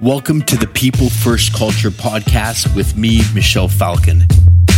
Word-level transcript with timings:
Welcome 0.00 0.42
to 0.42 0.56
the 0.56 0.68
People 0.68 1.10
First 1.10 1.52
Culture 1.52 1.90
podcast 1.90 2.72
with 2.76 2.96
me, 2.96 3.20
Michelle 3.34 3.66
Falcon, 3.66 4.22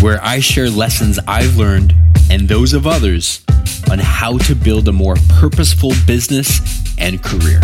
where 0.00 0.18
I 0.24 0.40
share 0.40 0.70
lessons 0.70 1.18
I've 1.28 1.58
learned 1.58 1.94
and 2.30 2.48
those 2.48 2.72
of 2.72 2.86
others 2.86 3.44
on 3.90 3.98
how 3.98 4.38
to 4.38 4.54
build 4.54 4.88
a 4.88 4.92
more 4.92 5.16
purposeful 5.28 5.92
business 6.06 6.58
and 6.96 7.22
career. 7.22 7.60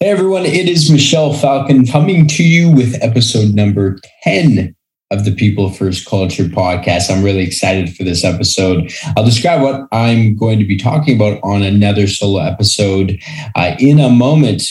Hey 0.00 0.08
everyone, 0.08 0.46
it 0.46 0.66
is 0.66 0.90
Michelle 0.90 1.34
Falcon 1.34 1.86
coming 1.86 2.26
to 2.28 2.42
you 2.42 2.70
with 2.70 2.96
episode 3.02 3.54
number 3.54 3.98
10 4.22 4.74
of 5.14 5.24
the 5.24 5.34
People 5.34 5.70
First 5.70 6.06
Culture 6.06 6.44
podcast. 6.44 7.08
I'm 7.08 7.22
really 7.22 7.44
excited 7.44 7.94
for 7.94 8.02
this 8.02 8.24
episode. 8.24 8.92
I'll 9.16 9.24
describe 9.24 9.62
what 9.62 9.86
I'm 9.92 10.36
going 10.36 10.58
to 10.58 10.64
be 10.64 10.76
talking 10.76 11.14
about 11.14 11.40
on 11.44 11.62
another 11.62 12.08
solo 12.08 12.40
episode 12.40 13.18
uh, 13.54 13.76
in 13.78 14.00
a 14.00 14.10
moment. 14.10 14.64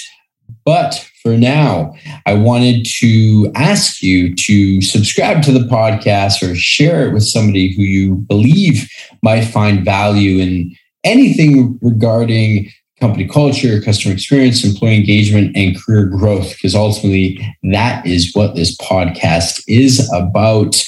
But 0.66 1.10
for 1.22 1.38
now, 1.38 1.94
I 2.26 2.34
wanted 2.34 2.86
to 3.00 3.52
ask 3.56 4.04
you 4.04 4.36
to 4.36 4.82
subscribe 4.82 5.42
to 5.44 5.54
the 5.54 5.68
podcast 5.68 6.44
or 6.44 6.56
share 6.56 7.08
it 7.08 7.14
with 7.14 7.24
somebody 7.24 7.74
who 7.74 7.84
you 7.84 8.16
believe 8.16 8.90
might 9.24 9.46
find 9.46 9.86
value 9.86 10.40
in 10.40 10.76
anything 11.06 11.80
regarding 11.82 12.70
company 13.04 13.28
culture, 13.28 13.82
customer 13.82 14.14
experience, 14.14 14.64
employee 14.64 14.96
engagement, 14.96 15.54
and 15.58 15.78
career 15.78 16.06
growth, 16.06 16.54
because 16.54 16.74
ultimately 16.74 17.38
that 17.64 18.06
is 18.08 18.34
what 18.34 18.56
this 18.56 18.78
podcast 18.78 19.62
is 19.68 20.10
about. 20.14 20.82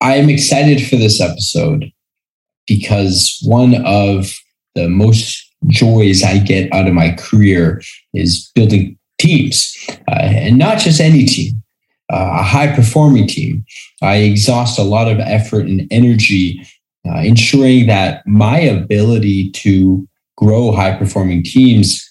I 0.00 0.14
am 0.14 0.28
excited 0.28 0.86
for 0.86 0.94
this 0.94 1.20
episode 1.20 1.90
because 2.68 3.40
one 3.42 3.84
of 3.84 4.32
the 4.76 4.88
most 4.88 5.52
joys 5.66 6.22
I 6.22 6.38
get 6.38 6.72
out 6.72 6.86
of 6.86 6.94
my 6.94 7.10
career 7.18 7.82
is 8.14 8.48
building 8.54 8.96
teams, 9.18 9.76
uh, 10.06 10.14
and 10.14 10.58
not 10.58 10.78
just 10.78 11.00
any 11.00 11.24
team, 11.24 11.60
uh, 12.12 12.36
a 12.38 12.42
high 12.44 12.72
performing 12.72 13.26
team. 13.26 13.64
I 14.00 14.18
exhaust 14.18 14.78
a 14.78 14.84
lot 14.84 15.10
of 15.10 15.18
effort 15.18 15.66
and 15.66 15.88
energy 15.90 16.64
uh, 17.04 17.18
ensuring 17.18 17.88
that 17.88 18.24
my 18.28 18.60
ability 18.60 19.50
to 19.50 20.06
grow 20.40 20.72
high 20.72 20.96
performing 20.96 21.42
teams 21.42 22.06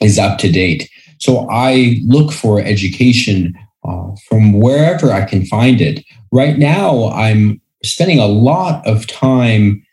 is 0.00 0.18
up 0.18 0.38
to 0.38 0.50
date. 0.50 0.88
So 1.18 1.48
I 1.50 2.00
look 2.04 2.32
for 2.32 2.60
education 2.60 3.54
uh, 3.84 4.10
from 4.28 4.52
wherever 4.54 5.12
I 5.12 5.24
can 5.24 5.44
find 5.46 5.80
it. 5.80 6.04
Right 6.32 6.58
now, 6.58 7.08
I'm 7.10 7.60
spending 7.84 8.18
a 8.18 8.26
lot 8.26 8.86
of 8.86 9.06
time 9.06 9.84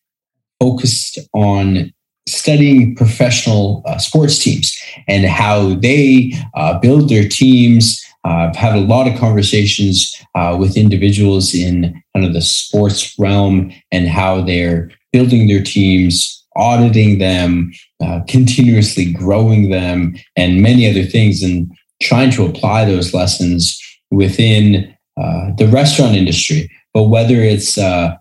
focused 0.59 1.19
on 1.33 1.93
studying 2.27 2.95
professional 2.95 3.83
uh, 3.85 3.97
sports 3.97 4.39
teams 4.39 4.75
and 5.08 5.25
how 5.25 5.75
they 5.75 6.33
uh, 6.55 6.80
build 6.80 7.09
their 7.09 7.27
teams. 7.27 8.02
I've 8.23 8.55
had 8.55 8.75
a 8.75 8.80
lot 8.80 9.08
of 9.08 9.19
conversations 9.19 10.15
uh, 10.33 10.55
with 10.58 10.77
individuals 10.77 11.53
in 11.53 12.02
kind 12.15 12.25
of 12.25 12.33
the 12.33 12.41
sports 12.41 13.13
realm 13.19 13.73
and 13.91 14.08
how 14.08 14.41
they're 14.41 14.89
building 15.11 15.47
their 15.47 15.61
teams, 15.61 16.42
auditing 16.55 17.19
them, 17.19 17.71
uh, 18.03 18.21
continuously 18.27 19.11
growing 19.11 19.69
them, 19.69 20.15
and 20.35 20.61
many 20.61 20.89
other 20.89 21.03
things, 21.03 21.41
and 21.41 21.71
trying 22.01 22.31
to 22.31 22.45
apply 22.45 22.85
those 22.85 23.13
lessons 23.13 23.79
within 24.11 24.95
uh, 25.21 25.51
the 25.57 25.67
restaurant 25.67 26.15
industry. 26.15 26.69
But 26.93 27.03
whether 27.03 27.35
it's 27.35 27.77
uh, 27.77 28.15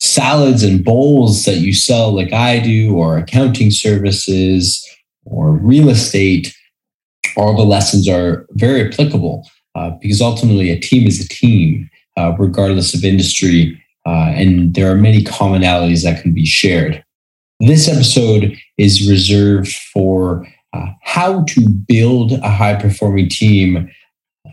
salads 0.00 0.62
and 0.62 0.84
bowls 0.84 1.44
that 1.44 1.58
you 1.58 1.72
sell, 1.72 2.14
like 2.14 2.32
I 2.32 2.58
do, 2.58 2.96
or 2.96 3.18
accounting 3.18 3.70
services, 3.70 4.84
or 5.24 5.52
real 5.52 5.88
estate, 5.88 6.54
all 7.36 7.56
the 7.56 7.62
lessons 7.62 8.08
are 8.08 8.46
very 8.52 8.88
applicable 8.88 9.48
uh, 9.74 9.90
because 10.00 10.20
ultimately 10.20 10.70
a 10.70 10.80
team 10.80 11.06
is 11.06 11.24
a 11.24 11.28
team, 11.28 11.88
uh, 12.16 12.34
regardless 12.38 12.94
of 12.94 13.04
industry 13.04 13.80
uh, 14.08 14.32
and 14.34 14.72
there 14.72 14.90
are 14.90 14.96
many 14.96 15.22
commonalities 15.22 16.02
that 16.02 16.22
can 16.22 16.32
be 16.32 16.46
shared. 16.46 17.04
This 17.60 17.88
episode 17.88 18.56
is 18.78 19.06
reserved 19.06 19.68
for 19.92 20.46
uh, 20.72 20.86
how 21.02 21.44
to 21.44 21.68
build 21.68 22.32
a 22.32 22.48
high 22.48 22.80
performing 22.80 23.28
team 23.28 23.90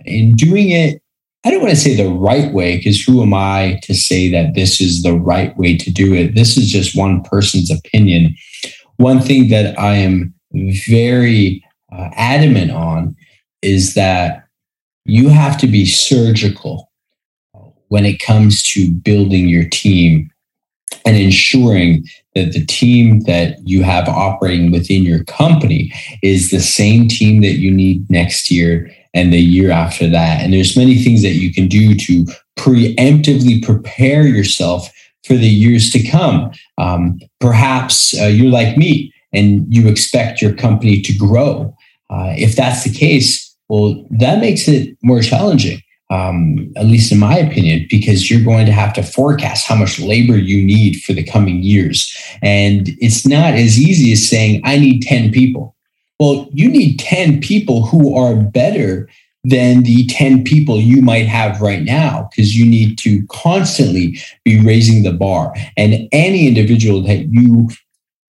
and 0.06 0.36
doing 0.36 0.72
it. 0.72 1.02
I 1.46 1.52
don't 1.52 1.62
want 1.62 1.70
to 1.70 1.80
say 1.80 1.96
the 1.96 2.10
right 2.10 2.52
way 2.52 2.76
because 2.76 3.02
who 3.02 3.22
am 3.22 3.34
I 3.34 3.80
to 3.84 3.94
say 3.94 4.30
that 4.30 4.56
this 4.56 4.82
is 4.82 5.04
the 5.04 5.14
right 5.14 5.56
way 5.58 5.78
to 5.78 5.90
do 5.90 6.14
it? 6.14 6.36
This 6.36 6.58
is 6.58 6.70
just 6.70 6.98
one 6.98 7.24
person's 7.24 7.72
opinion. 7.72 8.36
One 8.98 9.22
thing 9.22 9.48
that 9.52 9.80
I 9.80 9.96
am 9.96 10.34
very 10.52 11.64
uh, 11.94 12.10
adamant 12.16 12.72
on 12.72 13.16
is 13.62 13.94
that 13.94 14.48
you 15.06 15.30
have 15.30 15.58
to 15.60 15.68
be 15.68 15.86
surgical 15.86 16.92
when 17.96 18.06
it 18.06 18.20
comes 18.20 18.62
to 18.62 18.92
building 18.92 19.48
your 19.48 19.64
team 19.70 20.30
and 21.06 21.16
ensuring 21.16 22.04
that 22.34 22.52
the 22.52 22.66
team 22.66 23.22
that 23.22 23.56
you 23.64 23.84
have 23.84 24.10
operating 24.10 24.70
within 24.70 25.04
your 25.04 25.24
company 25.24 25.94
is 26.22 26.52
the 26.52 26.60
same 26.60 27.08
team 27.08 27.42
that 27.42 27.54
you 27.54 27.72
need 27.72 28.06
next 28.12 28.52
year 28.52 28.94
and 29.14 29.32
the 29.32 29.40
year 29.40 29.72
after 29.72 30.10
that. 30.10 30.42
And 30.42 30.52
there's 30.52 30.76
many 30.76 31.02
things 31.02 31.22
that 31.22 31.36
you 31.36 31.54
can 31.54 31.70
do 31.70 31.96
to 31.96 32.26
preemptively 32.60 33.64
prepare 33.64 34.28
yourself 34.28 34.90
for 35.24 35.36
the 35.36 35.48
years 35.48 35.90
to 35.92 36.06
come. 36.06 36.52
Um, 36.78 37.18
perhaps 37.40 38.14
uh, 38.20 38.26
you're 38.26 38.52
like 38.52 38.76
me 38.76 39.14
and 39.32 39.74
you 39.74 39.88
expect 39.88 40.42
your 40.42 40.54
company 40.54 41.00
to 41.00 41.18
grow. 41.18 41.74
Uh, 42.10 42.34
if 42.38 42.58
that's 42.58 42.84
the 42.84 42.94
case, 42.94 43.56
well, 43.70 44.06
that 44.10 44.42
makes 44.42 44.68
it 44.68 44.98
more 45.02 45.22
challenging 45.22 45.80
um, 46.16 46.72
at 46.78 46.86
least 46.86 47.12
in 47.12 47.20
my 47.20 47.38
opinion, 47.38 47.88
because 47.90 48.30
you're 48.30 48.44
going 48.44 48.66
to 48.66 48.72
have 48.72 48.94
to 48.94 49.04
forecast 49.04 49.68
how 49.68 49.76
much 49.76 50.00
labor 50.00 50.38
you 50.38 50.66
need 50.66 51.02
for 51.02 51.14
the 51.14 51.24
coming 51.24 51.62
years. 51.62 52.16
And 52.42 52.90
it's 53.00 53.28
not 53.28 53.54
as 53.54 53.80
easy 53.80 54.12
as 54.14 54.28
saying, 54.28 54.62
I 54.64 54.78
need 54.78 55.02
10 55.02 55.32
people. 55.32 55.76
Well, 56.20 56.48
you 56.54 56.70
need 56.70 57.00
10 57.00 57.42
people 57.42 57.86
who 57.86 58.16
are 58.16 58.36
better 58.36 59.10
than 59.44 59.84
the 59.84 60.08
10 60.08 60.44
people 60.44 60.80
you 60.80 61.02
might 61.02 61.28
have 61.28 61.62
right 61.62 61.84
now 61.84 62.30
because 62.32 62.58
you 62.58 62.66
need 62.66 62.98
to 63.00 63.26
constantly 63.28 64.18
be 64.44 64.60
raising 64.60 65.04
the 65.04 65.14
bar. 65.14 65.54
And 65.78 66.08
any 66.12 66.48
individual 66.48 67.02
that 67.04 67.32
you 67.32 67.70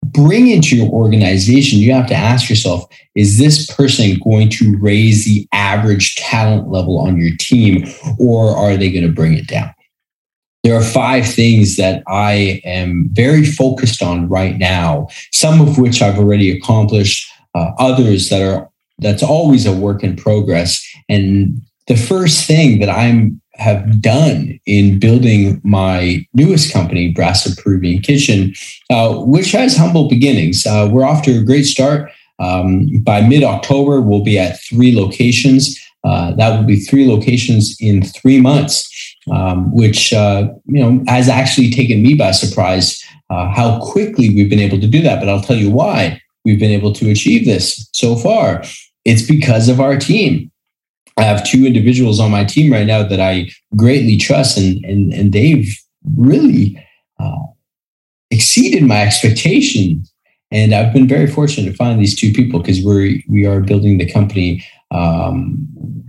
bring 0.04 0.50
into 0.50 0.76
your 0.76 0.90
organization, 0.90 1.80
you 1.80 1.94
have 1.94 2.08
to 2.08 2.16
ask 2.16 2.50
yourself 2.50 2.86
is 3.16 3.38
this 3.38 3.74
person 3.74 4.18
going 4.24 4.50
to 4.50 4.78
raise 4.78 5.26
the 5.26 5.48
average 5.52 6.16
talent 6.16 6.70
level 6.70 6.98
on 7.00 7.18
your 7.18 7.36
team, 7.38 7.86
or 8.20 8.56
are 8.56 8.78
they 8.78 8.92
going 8.92 9.06
to 9.06 9.12
bring 9.12 9.34
it 9.34 9.48
down? 9.48 9.74
There 10.64 10.76
are 10.76 10.84
five 10.84 11.28
things 11.28 11.76
that 11.78 12.04
I 12.08 12.62
am 12.64 13.10
very 13.12 13.46
focused 13.46 14.02
on 14.02 14.30
right 14.30 14.58
now, 14.58 15.08
some 15.32 15.60
of 15.60 15.78
which 15.78 16.02
I've 16.02 16.20
already 16.20 16.56
accomplished, 16.56 17.28
uh, 17.56 17.72
others 17.80 18.30
that 18.30 18.42
are 18.42 18.70
that's 19.00 19.24
always 19.24 19.66
a 19.66 19.76
work 19.76 20.04
in 20.04 20.16
progress. 20.16 20.88
And 21.10 21.60
the 21.88 21.96
first 21.96 22.46
thing 22.46 22.80
that 22.80 22.90
I'm 22.90 23.41
have 23.62 24.02
done 24.02 24.60
in 24.66 25.00
building 25.00 25.62
my 25.64 26.26
newest 26.34 26.74
company, 26.74 27.14
Brasa 27.14 27.56
Peruvian 27.62 28.02
Kitchen, 28.02 28.54
uh, 28.90 29.16
which 29.20 29.52
has 29.52 29.78
humble 29.78 30.10
beginnings. 30.10 30.66
Uh, 30.66 30.90
we're 30.92 31.06
off 31.06 31.24
to 31.24 31.40
a 31.40 31.44
great 31.44 31.66
start. 31.66 32.12
Um, 32.40 32.88
by 33.04 33.22
mid 33.22 33.44
October, 33.44 34.02
we'll 34.02 34.24
be 34.24 34.40
at 34.40 34.60
three 34.64 34.96
locations. 34.96 35.80
Uh, 36.04 36.32
that 36.32 36.58
will 36.58 36.66
be 36.66 36.80
three 36.80 37.08
locations 37.08 37.78
in 37.80 38.02
three 38.02 38.42
months, 38.42 38.90
um, 39.32 39.72
which 39.72 40.12
uh, 40.12 40.50
you 40.66 40.82
know 40.82 41.04
has 41.08 41.30
actually 41.30 41.70
taken 41.70 42.02
me 42.02 42.16
by 42.16 42.32
surprise 42.32 43.04
uh, 43.30 43.48
how 43.50 43.80
quickly 43.80 44.30
we've 44.30 44.50
been 44.50 44.60
able 44.60 44.80
to 44.80 44.88
do 44.88 45.02
that. 45.02 45.20
But 45.20 45.30
I'll 45.30 45.42
tell 45.42 45.56
you 45.56 45.70
why 45.70 46.20
we've 46.44 46.60
been 46.60 46.72
able 46.72 46.94
to 46.94 47.12
achieve 47.12 47.46
this 47.46 47.88
so 47.94 48.16
far. 48.16 48.64
It's 49.06 49.26
because 49.28 49.70
of 49.70 49.80
our 49.80 49.98
team. 49.98 50.51
I 51.22 51.24
have 51.24 51.44
two 51.44 51.68
individuals 51.68 52.20
on 52.20 52.32
my 52.32 52.44
team 52.44 52.74
right 52.74 52.88
now 52.88 53.04
that 53.04 53.20
I 53.20 53.52
greatly 53.76 54.18
trust, 54.18 54.58
and 54.58 54.84
and 54.84 55.14
and 55.14 55.32
they've 55.32 55.72
really 56.18 56.84
uh, 57.20 57.44
exceeded 58.32 58.84
my 58.84 59.02
expectations. 59.02 60.12
And 60.50 60.74
I've 60.74 60.92
been 60.92 61.08
very 61.08 61.28
fortunate 61.28 61.70
to 61.70 61.78
find 61.78 62.00
these 62.00 62.16
two 62.16 62.34
people 62.34 62.60
because 62.60 62.84
we're 62.84 63.22
we 63.30 63.46
are 63.46 63.62
building 63.62 64.00
the 64.00 64.12
company 64.12 64.66
um, 64.90 65.68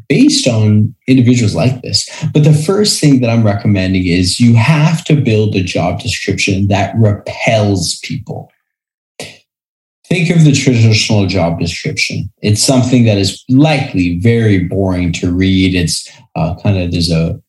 based 0.09 0.47
on 0.47 0.95
individuals 1.07 1.55
like 1.55 1.83
this. 1.83 2.09
But 2.33 2.45
the 2.45 2.55
first 2.55 3.01
thing 3.01 3.21
that 3.21 3.31
I'm 3.31 3.45
recommending 3.45 4.07
is 4.07 4.41
you 4.41 4.55
have 4.57 5.05
to 5.05 5.15
build 5.15 5.55
a 5.55 5.63
job 5.63 6.01
description 6.01 6.69
that 6.69 6.95
repels 6.97 7.99
people. 8.03 8.52
Think 10.13 10.29
of 10.29 10.45
the 10.45 10.53
traditional 10.53 11.25
job 11.25 11.59
description. 11.59 12.31
It's 12.43 12.63
something 12.63 13.07
that 13.07 13.17
is 13.17 13.43
likely 13.49 14.19
very 14.19 14.59
boring 14.59 15.11
to 15.15 15.33
read. 15.33 15.75
It's 15.75 16.07
uh, 16.37 16.55
kind 16.63 16.77
of 16.77 16.93
there's 16.93 17.11
a 17.11 17.41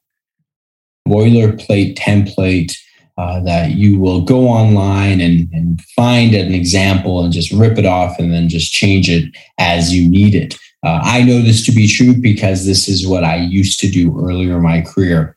boilerplate 1.06 1.98
template 1.98 2.74
uh, 3.18 3.42
that 3.42 3.72
you 3.72 4.00
will 4.00 4.22
go 4.22 4.48
online 4.48 5.20
and, 5.20 5.50
and 5.52 5.82
find 5.94 6.34
an 6.34 6.54
example 6.54 7.22
and 7.22 7.34
just 7.34 7.52
rip 7.52 7.78
it 7.78 7.86
off 7.86 8.18
and 8.18 8.32
then 8.32 8.48
just 8.48 8.72
change 8.72 9.10
it 9.10 9.36
as 9.58 9.94
you 9.94 10.10
need 10.10 10.34
it. 10.34 10.56
Uh, 10.86 11.02
I 11.04 11.22
know 11.22 11.42
this 11.42 11.66
to 11.66 11.74
be 11.74 11.86
true 11.86 12.16
because 12.16 12.66
this 12.66 12.88
is 12.88 13.06
what 13.06 13.26
I 13.26 13.36
used 13.36 13.78
to 13.82 13.90
do 13.90 14.18
earlier 14.26 14.56
in 14.56 14.64
my 14.64 14.80
career. 14.80 15.36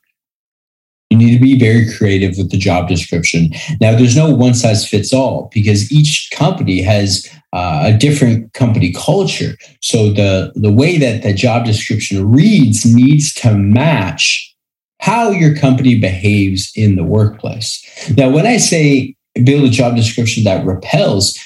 You 1.09 1.17
need 1.17 1.33
to 1.33 1.41
be 1.41 1.57
very 1.57 1.91
creative 1.93 2.37
with 2.37 2.51
the 2.51 2.57
job 2.57 2.89
description. 2.89 3.51
Now, 3.79 3.95
there's 3.95 4.15
no 4.15 4.33
one 4.33 4.53
size 4.53 4.87
fits 4.87 5.13
all 5.13 5.49
because 5.53 5.91
each 5.91 6.29
company 6.33 6.81
has 6.81 7.29
uh, 7.53 7.83
a 7.85 7.97
different 7.97 8.53
company 8.53 8.91
culture. 8.93 9.55
So 9.81 10.11
the, 10.11 10.51
the 10.55 10.71
way 10.71 10.97
that 10.97 11.23
the 11.23 11.33
job 11.33 11.65
description 11.65 12.29
reads 12.29 12.85
needs 12.85 13.33
to 13.35 13.53
match 13.57 14.53
how 14.99 15.29
your 15.29 15.55
company 15.55 15.99
behaves 15.99 16.71
in 16.75 16.95
the 16.95 17.03
workplace. 17.03 17.83
Now, 18.17 18.29
when 18.29 18.45
I 18.45 18.57
say 18.57 19.15
build 19.43 19.63
a 19.63 19.69
job 19.69 19.95
description 19.95 20.43
that 20.43 20.65
repels, 20.65 21.37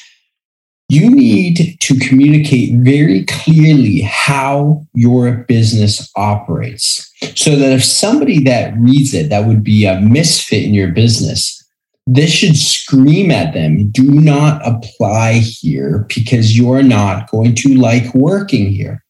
you 0.91 1.09
need 1.09 1.77
to 1.79 1.97
communicate 1.99 2.73
very 2.79 3.23
clearly 3.25 4.01
how 4.01 4.85
your 4.93 5.45
business 5.47 6.11
operates 6.17 7.09
so 7.35 7.55
that 7.55 7.71
if 7.71 7.83
somebody 7.83 8.43
that 8.43 8.75
reads 8.77 9.13
it 9.13 9.29
that 9.29 9.45
would 9.45 9.63
be 9.63 9.85
a 9.85 10.01
misfit 10.01 10.63
in 10.63 10.73
your 10.73 10.89
business 10.89 11.61
this 12.07 12.31
should 12.31 12.57
scream 12.57 13.31
at 13.31 13.53
them 13.53 13.89
do 13.91 14.03
not 14.03 14.61
apply 14.67 15.33
here 15.33 16.05
because 16.13 16.57
you're 16.57 16.83
not 16.83 17.29
going 17.29 17.55
to 17.55 17.75
like 17.75 18.13
working 18.13 18.71
here. 18.71 19.03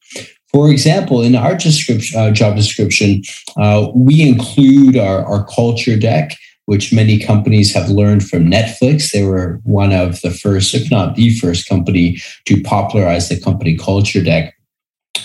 For 0.51 0.69
example 0.69 1.21
in 1.21 1.35
our 1.35 1.55
description, 1.55 2.19
uh, 2.19 2.31
job 2.31 2.55
description 2.55 3.23
uh, 3.57 3.87
we 3.95 4.21
include 4.21 4.97
our, 4.97 5.25
our 5.25 5.45
culture 5.45 5.97
deck 5.97 6.37
which 6.71 6.93
many 6.93 7.19
companies 7.19 7.73
have 7.73 7.89
learned 7.89 8.25
from 8.25 8.49
Netflix. 8.49 9.11
They 9.11 9.25
were 9.25 9.59
one 9.65 9.91
of 9.91 10.21
the 10.21 10.31
first, 10.31 10.73
if 10.73 10.89
not 10.89 11.17
the 11.17 11.35
first 11.35 11.67
company 11.67 12.17
to 12.45 12.61
popularize 12.61 13.27
the 13.27 13.37
company 13.37 13.75
culture 13.75 14.23
deck. 14.23 14.55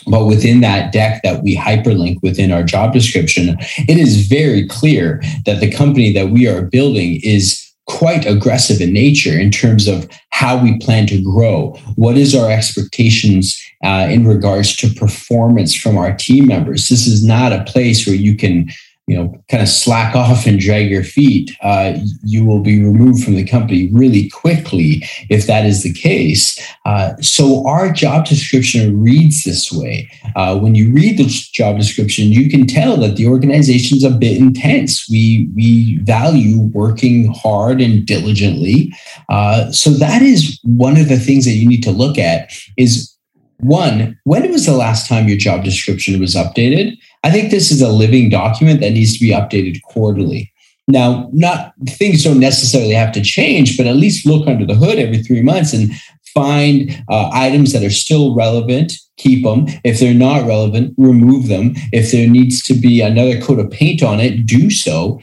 But 0.09 0.27
within 0.27 0.61
that 0.63 0.93
deck 0.93 1.23
that 1.23 1.45
we 1.45 1.57
hyperlink 1.57 2.17
within 2.21 2.51
our 2.51 2.65
job 2.65 2.93
description, 2.93 3.57
it 3.61 3.97
is 3.97 4.27
very 4.27 4.67
clear 4.67 5.23
that 5.45 5.61
the 5.61 5.71
company 5.71 6.13
that 6.15 6.31
we 6.31 6.49
are 6.49 6.63
building 6.63 7.21
is 7.23 7.63
quite 7.87 8.27
aggressive 8.27 8.81
in 8.81 8.93
nature 8.93 9.39
in 9.39 9.53
terms 9.53 9.87
of 9.87 10.09
how 10.31 10.61
we 10.61 10.77
plan 10.81 11.07
to 11.07 11.23
grow. 11.23 11.79
What 11.95 12.17
is 12.17 12.35
our 12.35 12.51
expectations 12.51 13.57
uh, 13.85 14.09
in 14.11 14.27
regards 14.27 14.75
to 14.79 14.93
performance 14.95 15.77
from 15.77 15.97
our 15.97 16.13
team 16.17 16.49
members? 16.49 16.89
This 16.89 17.07
is 17.07 17.25
not 17.25 17.53
a 17.53 17.63
place 17.63 18.05
where 18.05 18.17
you 18.17 18.37
can 18.37 18.69
you 19.07 19.17
know, 19.17 19.41
kind 19.49 19.63
of 19.63 19.69
slack 19.69 20.17
off 20.17 20.47
and 20.47 20.59
drag 20.59 20.91
your 20.91 21.05
feet, 21.05 21.57
uh, 21.63 21.97
you 22.25 22.45
will 22.45 22.61
be 22.61 22.83
removed 22.83 23.23
from 23.23 23.37
the 23.37 23.47
company 23.47 23.89
really 23.93 24.29
quickly 24.31 25.05
if 25.31 25.47
that 25.47 25.65
is 25.65 25.85
the 25.85 25.93
case. 25.93 26.59
Uh, 26.85 27.17
so 27.19 27.65
our 27.69 27.93
job 27.93 28.27
description 28.27 29.01
reads 29.01 29.45
this 29.45 29.71
way. 29.71 30.11
Uh, 30.35 30.59
when 30.59 30.75
you 30.75 30.93
read 30.93 31.19
the 31.19 31.27
job 31.53 31.79
description, 31.79 32.33
you 32.33 32.51
can 32.51 32.67
tell 32.67 32.97
that 32.97 33.15
the 33.15 33.29
organization 33.29 33.97
is 33.97 34.03
a 34.05 34.11
bit 34.11 34.39
intense. 34.39 35.09
We 35.09 35.49
we 35.55 35.99
value 35.99 36.61
working 36.73 37.33
hard 37.33 37.81
and 37.81 38.05
diligently. 38.05 38.93
Uh, 39.29 39.71
so 39.71 39.91
that 39.91 40.23
is 40.23 40.59
one 40.65 40.97
of 40.97 41.09
the 41.09 41.19
things 41.19 41.45
that 41.45 41.53
you 41.53 41.69
need 41.69 41.83
to 41.83 41.93
look 41.93 42.19
at. 42.19 42.53
Is 42.77 43.16
one, 43.59 44.19
when 44.25 44.51
was 44.51 44.67
the 44.67 44.77
last 44.77 45.09
time 45.09 45.29
your 45.29 45.39
job 45.39 45.65
description 45.65 46.21
was 46.21 46.35
updated? 46.35 46.97
I 47.23 47.31
think 47.31 47.51
this 47.51 47.71
is 47.71 47.81
a 47.81 47.89
living 47.89 48.29
document 48.29 48.81
that 48.81 48.93
needs 48.93 49.15
to 49.15 49.21
be 49.21 49.31
updated 49.31 49.83
quarterly. 49.83 50.53
Now, 50.89 51.29
not 51.33 51.73
things 51.89 52.23
don't 52.23 52.39
necessarily 52.39 52.95
have 52.95 53.13
to 53.13 53.23
change, 53.23 53.77
but 53.77 53.87
at 53.87 53.97
least 53.97 54.27
look 54.27 54.47
under 54.47 54.65
the 54.65 54.75
hood 54.75 54.99
every 54.99 55.23
three 55.23 55.43
months 55.43 55.73
and 55.73 55.91
find 56.33 57.03
uh, 57.09 57.31
items 57.33 57.73
that 57.73 57.83
are 57.83 57.91
still 57.91 58.35
relevant, 58.35 58.93
keep 59.17 59.43
them. 59.43 59.67
If 59.85 59.99
they're 59.99 60.15
not 60.15 60.47
relevant, 60.47 60.95
remove 60.97 61.49
them. 61.49 61.73
If 61.93 62.13
there 62.13 62.29
needs 62.29 62.63
to 62.65 62.75
be 62.75 63.01
another 63.01 63.41
coat 63.41 63.59
of 63.59 63.71
paint 63.71 64.03
on 64.03 64.21
it, 64.21 64.47
do 64.47 64.71
so. 64.71 65.21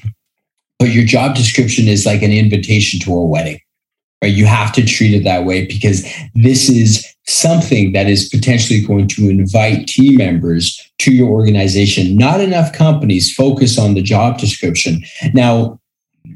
But 0.79 0.89
your 0.89 1.06
job 1.06 1.36
description 1.36 1.88
is 1.88 2.06
like 2.06 2.24
an 2.24 2.33
invitation 2.33 3.00
to 3.01 3.13
a 3.13 3.25
wedding. 3.25 3.59
Right? 4.21 4.33
You 4.33 4.47
have 4.47 4.74
to 4.74 4.86
treat 4.86 5.13
it 5.13 5.24
that 5.24 5.45
way 5.45 5.65
because 5.65 6.03
this 6.33 6.69
is 6.69 7.12
something 7.25 7.94
that 7.94 8.08
is 8.08 8.30
potentially 8.30 8.81
going 8.81 9.08
to 9.08 9.30
invite 9.30 9.88
team 9.88 10.18
members 10.18 10.80
to 11.00 11.12
your 11.12 11.30
organization. 11.30 12.16
Not 12.16 12.42
enough 12.42 12.74
companies 12.74 13.34
focus 13.34 13.80
on 13.80 13.94
the 13.94 14.02
job 14.02 14.38
description. 14.38 15.02
Now, 15.34 15.80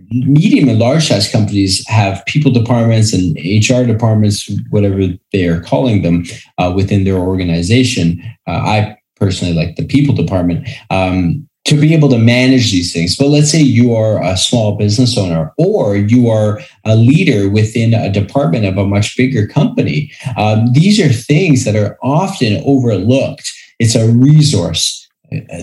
medium 0.10 0.69
and 0.69 0.80
large 0.80 1.07
size 1.07 1.30
companies 1.31 1.86
have 1.88 2.25
people 2.25 2.51
departments 2.51 3.13
and 3.13 3.38
HR 3.38 3.86
departments, 3.86 4.50
whatever 4.69 5.01
they 5.31 5.48
are 5.48 5.62
calling 5.62 6.01
them, 6.01 6.25
uh, 6.57 6.74
within 6.75 7.04
their 7.04 7.18
organization. 7.18 8.22
Uh, 8.48 8.51
I 8.51 8.98
personally 9.16 9.54
like 9.54 9.75
the 9.75 9.86
people 9.86 10.16
department. 10.16 10.68
Um, 10.89 11.48
to 11.67 11.79
be 11.79 11.93
able 11.93 12.07
to 12.09 12.17
manage 12.17 12.71
these 12.71 12.93
things. 12.93 13.15
But 13.17 13.27
let's 13.27 13.51
say 13.51 13.61
you 13.61 13.93
are 13.93 14.23
a 14.23 14.37
small 14.37 14.77
business 14.77 15.17
owner 15.17 15.53
or 15.57 15.97
you 15.97 16.29
are 16.29 16.61
a 16.85 16.95
leader 16.95 17.49
within 17.49 17.93
a 17.93 18.11
department 18.11 18.65
of 18.65 18.77
a 18.77 18.87
much 18.87 19.17
bigger 19.17 19.45
company. 19.47 20.11
Um, 20.37 20.71
these 20.71 20.99
are 20.99 21.11
things 21.11 21.65
that 21.65 21.75
are 21.75 21.97
often 22.01 22.63
overlooked. 22.65 23.51
It's 23.79 23.95
a 23.95 24.09
resource. 24.09 25.07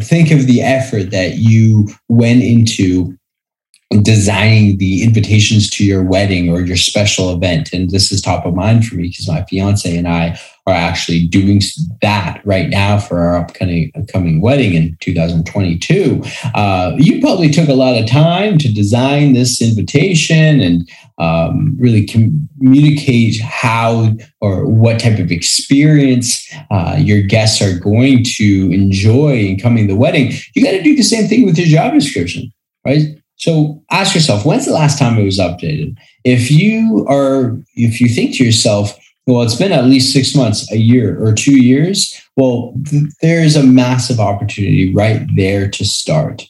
Think 0.03 0.31
of 0.31 0.47
the 0.47 0.61
effort 0.61 1.11
that 1.11 1.37
you 1.37 1.89
went 2.09 2.43
into 2.43 3.17
designing 4.03 4.79
the 4.79 5.05
invitations 5.05 5.71
to 5.71 5.85
your 5.85 6.03
wedding 6.03 6.51
or 6.51 6.61
your 6.61 6.77
special 6.77 7.33
event. 7.33 7.73
And 7.73 7.91
this 7.91 8.11
is 8.11 8.21
top 8.21 8.47
of 8.47 8.55
mind 8.55 8.87
for 8.87 8.97
me 8.97 9.09
because 9.09 9.29
my 9.29 9.45
fiance 9.45 9.97
and 9.97 10.09
I 10.09 10.39
are 10.67 10.75
actually 10.75 11.27
doing 11.27 11.61
that 12.01 12.41
right 12.45 12.71
now 12.71 12.99
for 12.99 13.19
our 13.19 13.37
upcoming 13.37 13.93
upcoming 13.95 14.41
wedding 14.41 14.75
in 14.75 14.97
2022. 15.01 16.23
Uh, 16.55 16.93
you 16.97 17.21
probably 17.21 17.51
took 17.51 17.69
a 17.69 17.75
lot 17.75 18.01
of 18.01 18.09
time 18.09 18.57
to 18.57 18.73
design 18.73 19.35
this 19.35 19.61
invitation 19.61 20.61
and 20.61 20.89
um, 21.19 21.77
really 21.79 22.07
communicate 22.07 23.41
how 23.41 24.15
or 24.41 24.67
what 24.67 24.99
type 24.99 25.19
of 25.19 25.31
experience 25.31 26.51
uh, 26.71 26.97
your 26.99 27.23
guests 27.23 27.61
are 27.61 27.79
going 27.79 28.25
to 28.25 28.71
enjoy 28.73 29.37
in 29.37 29.59
coming 29.59 29.87
to 29.87 29.93
the 29.93 29.99
wedding. 29.99 30.33
You 30.55 30.65
got 30.65 30.73
to 30.73 30.83
do 30.83 30.97
the 30.97 31.03
same 31.03 31.29
thing 31.29 31.45
with 31.45 31.59
your 31.59 31.69
job 31.69 31.93
description, 31.93 32.51
right? 32.87 33.03
So 33.37 33.83
ask 33.91 34.15
yourself, 34.15 34.45
when's 34.45 34.67
the 34.67 34.73
last 34.73 34.99
time 34.99 35.19
it 35.19 35.25
was 35.25 35.39
updated? 35.39 35.97
If 36.25 36.51
you 36.51 37.05
are, 37.09 37.59
if 37.75 38.01
you 38.01 38.09
think 38.09 38.37
to 38.37 38.45
yourself, 38.45 38.99
well, 39.27 39.43
it's 39.43 39.57
been 39.57 39.73
at 39.73 39.87
least 39.87 40.13
six 40.13 40.35
months, 40.35 40.71
a 40.71 40.77
year, 40.77 41.23
or 41.23 41.33
two 41.33 41.57
years, 41.57 42.15
well, 42.37 42.75
th- 42.89 43.05
there 43.23 43.41
is 43.41 43.57
a 43.57 43.63
massive 43.63 44.21
opportunity 44.21 44.95
right 44.95 45.27
there 45.35 45.69
to 45.71 45.85
start. 45.85 46.43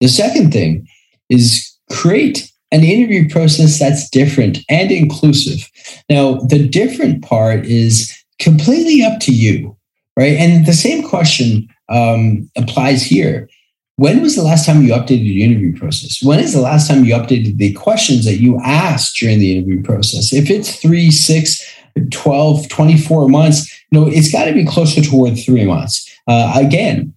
The 0.00 0.08
second 0.08 0.52
thing 0.52 0.86
is 1.30 1.72
create 1.90 2.50
an 2.72 2.82
interview 2.82 3.28
process 3.28 3.78
that's 3.78 4.10
different 4.10 4.58
and 4.68 4.90
inclusive. 4.90 5.70
Now, 6.10 6.34
the 6.34 6.68
different 6.68 7.22
part 7.22 7.64
is 7.64 8.12
completely 8.40 9.02
up 9.02 9.20
to 9.20 9.32
you, 9.32 9.76
right? 10.16 10.36
And 10.36 10.66
the 10.66 10.72
same 10.72 11.08
question 11.08 11.68
um, 11.88 12.50
applies 12.56 13.02
here 13.02 13.48
when 13.96 14.20
was 14.20 14.36
the 14.36 14.42
last 14.42 14.66
time 14.66 14.82
you 14.82 14.92
updated 14.92 15.24
your 15.24 15.46
interview 15.46 15.76
process? 15.76 16.22
When 16.22 16.38
is 16.38 16.52
the 16.52 16.60
last 16.60 16.86
time 16.86 17.04
you 17.04 17.14
updated 17.14 17.56
the 17.56 17.72
questions 17.72 18.26
that 18.26 18.36
you 18.36 18.60
asked 18.62 19.16
during 19.16 19.38
the 19.38 19.56
interview 19.56 19.82
process? 19.82 20.34
If 20.34 20.50
it's 20.50 20.76
three, 20.76 21.10
six, 21.10 21.64
12, 22.10 22.68
24 22.68 23.28
months, 23.28 23.72
you 23.90 23.98
know, 23.98 24.06
it's 24.06 24.30
got 24.30 24.44
to 24.44 24.52
be 24.52 24.66
closer 24.66 25.00
toward 25.00 25.38
three 25.38 25.64
months. 25.64 26.10
Uh, 26.28 26.52
again, 26.56 27.14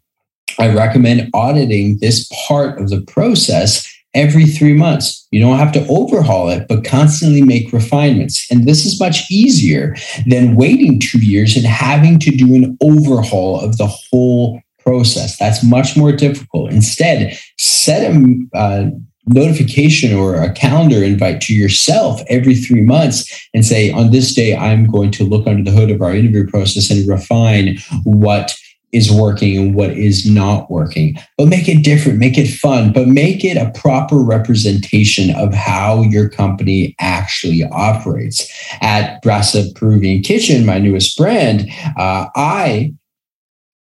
I 0.57 0.73
recommend 0.73 1.29
auditing 1.33 1.97
this 1.99 2.29
part 2.47 2.79
of 2.79 2.89
the 2.89 3.01
process 3.01 3.85
every 4.13 4.45
three 4.45 4.73
months. 4.73 5.27
You 5.31 5.41
don't 5.41 5.59
have 5.59 5.73
to 5.73 5.85
overhaul 5.87 6.49
it, 6.49 6.67
but 6.69 6.85
constantly 6.85 7.41
make 7.41 7.73
refinements. 7.73 8.49
And 8.49 8.65
this 8.65 8.85
is 8.85 8.99
much 8.99 9.29
easier 9.29 9.95
than 10.27 10.55
waiting 10.55 10.99
two 10.99 11.19
years 11.19 11.57
and 11.57 11.65
having 11.65 12.19
to 12.19 12.31
do 12.31 12.55
an 12.55 12.77
overhaul 12.81 13.59
of 13.59 13.77
the 13.77 13.87
whole 13.87 14.61
process. 14.79 15.37
That's 15.37 15.63
much 15.63 15.95
more 15.95 16.11
difficult. 16.11 16.71
Instead, 16.71 17.37
set 17.57 18.11
a 18.11 18.57
uh, 18.57 18.89
notification 19.27 20.13
or 20.13 20.35
a 20.35 20.51
calendar 20.53 21.03
invite 21.03 21.41
to 21.41 21.53
yourself 21.53 22.21
every 22.29 22.55
three 22.55 22.81
months 22.81 23.47
and 23.53 23.65
say, 23.65 23.91
on 23.91 24.11
this 24.11 24.33
day, 24.33 24.55
I'm 24.55 24.87
going 24.87 25.11
to 25.11 25.23
look 25.23 25.47
under 25.47 25.63
the 25.63 25.75
hood 25.77 25.91
of 25.91 26.01
our 26.01 26.13
interview 26.13 26.47
process 26.47 26.89
and 26.89 27.07
refine 27.07 27.77
what 28.03 28.55
is 28.91 29.11
working 29.11 29.55
and 29.55 29.75
what 29.75 29.91
is 29.91 30.25
not 30.25 30.71
working. 30.71 31.15
But 31.37 31.47
make 31.47 31.67
it 31.67 31.83
different, 31.83 32.17
make 32.17 32.39
it 32.39 32.47
fun, 32.47 32.91
but 32.91 33.07
make 33.07 33.45
it 33.45 33.55
a 33.55 33.71
proper 33.79 34.17
representation 34.17 35.35
of 35.35 35.53
how 35.53 36.01
your 36.01 36.27
company 36.27 36.95
actually 36.99 37.63
operates. 37.71 38.51
At 38.81 39.23
Brasa 39.23 39.73
Peruvian 39.75 40.23
Kitchen, 40.23 40.65
my 40.65 40.79
newest 40.79 41.15
brand, 41.15 41.69
uh, 41.97 42.27
I 42.35 42.93